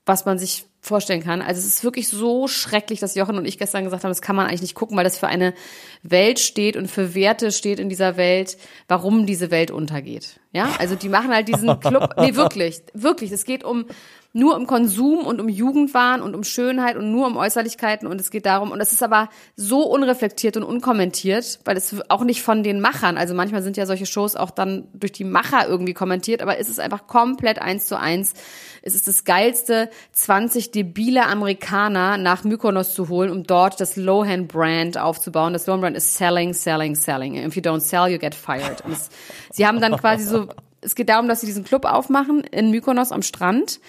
[0.06, 1.42] was man sich vorstellen kann.
[1.42, 4.34] Also es ist wirklich so schrecklich, dass Jochen und ich gestern gesagt haben, das kann
[4.34, 5.54] man eigentlich nicht gucken, weil das für eine
[6.02, 8.58] Welt steht und für Werte steht in dieser Welt,
[8.88, 10.40] warum diese Welt untergeht.
[10.50, 13.86] Ja, also die machen halt diesen Club, nee, wirklich, wirklich, es geht um,
[14.32, 18.30] nur um Konsum und um Jugendwahn und um Schönheit und nur um Äußerlichkeiten und es
[18.30, 22.64] geht darum, und es ist aber so unreflektiert und unkommentiert, weil es auch nicht von
[22.64, 26.42] den Machern, also manchmal sind ja solche Shows auch dann durch die Macher irgendwie kommentiert,
[26.42, 28.34] aber es ist einfach komplett eins zu eins.
[28.82, 34.98] Es ist das geilste, 20 debile Amerikaner nach Mykonos zu holen, um dort das Lohan-Brand
[34.98, 35.52] aufzubauen.
[35.52, 37.36] Das Lohan-Brand ist selling, selling, selling.
[37.36, 38.82] If you don't sell, you get fired.
[38.90, 39.08] Es,
[39.52, 40.48] sie haben dann quasi so,
[40.80, 43.80] es geht darum, dass sie diesen Club aufmachen in Mykonos am Strand.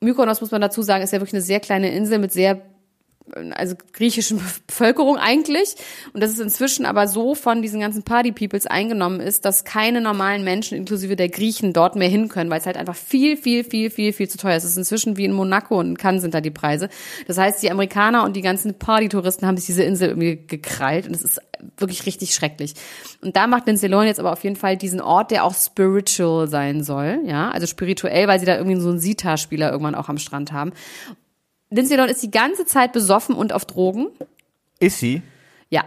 [0.00, 2.62] Mykonos, muss man dazu sagen, ist ja wirklich eine sehr kleine Insel mit sehr
[3.52, 5.74] also griechischen Bevölkerung eigentlich.
[6.12, 10.44] Und das ist inzwischen aber so von diesen ganzen Party-Peoples eingenommen ist, dass keine normalen
[10.44, 13.90] Menschen, inklusive der Griechen, dort mehr hin können, weil es halt einfach viel, viel, viel,
[13.90, 14.64] viel, viel zu teuer ist.
[14.64, 16.88] Es ist inzwischen wie in Monaco und in Cannes sind da die Preise.
[17.26, 21.14] Das heißt, die Amerikaner und die ganzen Party-Touristen haben sich diese Insel irgendwie gekrallt und
[21.14, 21.40] es ist
[21.76, 22.74] wirklich richtig schrecklich.
[23.20, 26.48] Und da macht Lindsay Lohan jetzt aber auf jeden Fall diesen Ort, der auch spiritual
[26.48, 30.18] sein soll, ja, also spirituell, weil sie da irgendwie so einen Sitar-Spieler irgendwann auch am
[30.18, 30.72] Strand haben.
[31.70, 34.08] Lindsay Lohan ist die ganze Zeit besoffen und auf Drogen.
[34.78, 35.22] Ist sie?
[35.68, 35.84] Ja.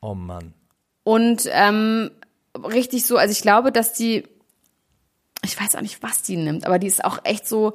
[0.00, 0.54] Oh Mann.
[1.02, 2.10] Und ähm,
[2.56, 4.24] richtig so, also ich glaube, dass die,
[5.44, 7.74] ich weiß auch nicht, was die nimmt, aber die ist auch echt so,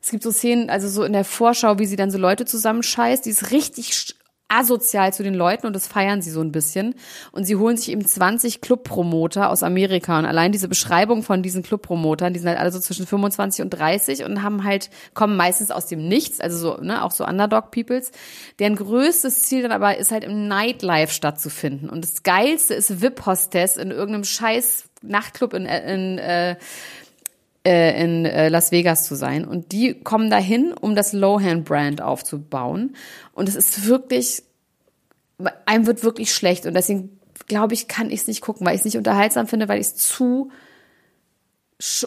[0.00, 3.26] Es gibt so Szenen, also so in der Vorschau, wie sie dann so Leute zusammenscheißt.
[3.26, 4.14] Die ist richtig
[4.48, 6.94] asozial zu den Leuten und das feiern sie so ein bisschen.
[7.32, 10.18] Und sie holen sich eben 20 Clubpromoter aus Amerika.
[10.18, 13.70] Und allein diese Beschreibung von diesen Clubpromotern, die sind halt alle so zwischen 25 und
[13.70, 18.10] 30 und haben halt, kommen meistens aus dem Nichts, also so, ne, auch so Underdog-Peoples.
[18.58, 21.90] Deren größtes Ziel dann aber ist halt im Nightlife stattzufinden.
[21.90, 26.56] Und das Geilste ist VIP-Hostess in irgendeinem scheiß Nachtclub in, in äh,
[27.64, 29.44] äh, in äh, Las Vegas zu sein.
[29.44, 32.96] Und die kommen dahin, um das Lohan-Brand aufzubauen.
[33.32, 34.42] Und es ist wirklich,
[35.66, 36.66] einem wird wirklich schlecht.
[36.66, 39.68] Und deswegen glaube ich, kann ich es nicht gucken, weil ich es nicht unterhaltsam finde,
[39.68, 40.50] weil ich es zu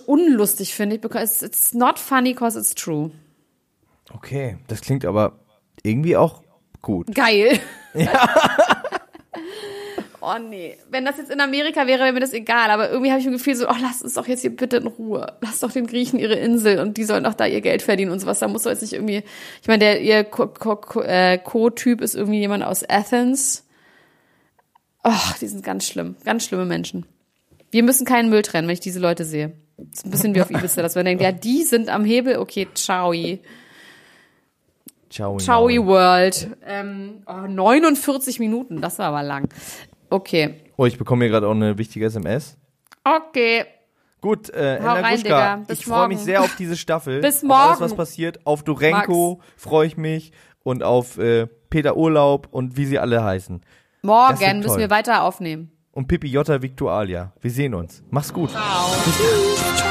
[0.06, 1.00] unlustig finde.
[1.00, 3.12] Because it's not funny, cause it's true.
[4.14, 5.40] Okay, das klingt aber
[5.84, 6.44] irgendwie auch
[6.82, 7.14] gut.
[7.14, 7.60] Geil.
[7.94, 8.30] Ja.
[10.22, 12.70] Oh nee, wenn das jetzt in Amerika wäre, wäre mir das egal.
[12.70, 14.88] Aber irgendwie habe ich ein Gefühl so, oh, lass uns doch jetzt hier bitte in
[14.88, 15.34] Ruhe.
[15.42, 18.20] Lass doch den Griechen ihre Insel und die sollen doch da ihr Geld verdienen und
[18.20, 18.40] sowas.
[18.40, 19.24] Da muss doch jetzt nicht irgendwie,
[19.62, 23.66] ich meine, der ihr äh, Co-Typ ist irgendwie jemand aus Athens.
[25.04, 27.06] Ach, die sind ganz schlimm, ganz schlimme Menschen.
[27.72, 29.54] Wir müssen keinen Müll trennen, wenn ich diese Leute sehe.
[29.78, 32.38] Das ist ein bisschen wie auf Ibiza, dass man denkt, ja, die sind am Hebel,
[32.38, 33.14] okay, ciao.
[35.10, 36.50] Ciao, Ciao World.
[36.66, 39.50] Ähm, oh, 49 Minuten, das war aber lang.
[40.12, 40.56] Okay.
[40.78, 42.58] Oh, ich bekomme hier gerade auch eine wichtige SMS.
[43.04, 43.66] Okay.
[44.20, 47.22] Gut, äh, Hau Ella rein, Gruschka, ich freue mich sehr auf diese Staffel.
[47.22, 47.54] Bis morgen.
[47.54, 48.46] Auf alles, was passiert.
[48.46, 50.32] Auf Durenko freue ich mich
[50.64, 53.62] und auf äh, Peter Urlaub und wie sie alle heißen.
[54.04, 55.72] Morgen müssen wir weiter aufnehmen.
[55.92, 57.34] Und Pippi Jotta Victualia.
[57.42, 58.04] Wir sehen uns.
[58.10, 58.52] Mach's gut.
[58.52, 58.88] Ciao.
[59.04, 59.91] Tschüss.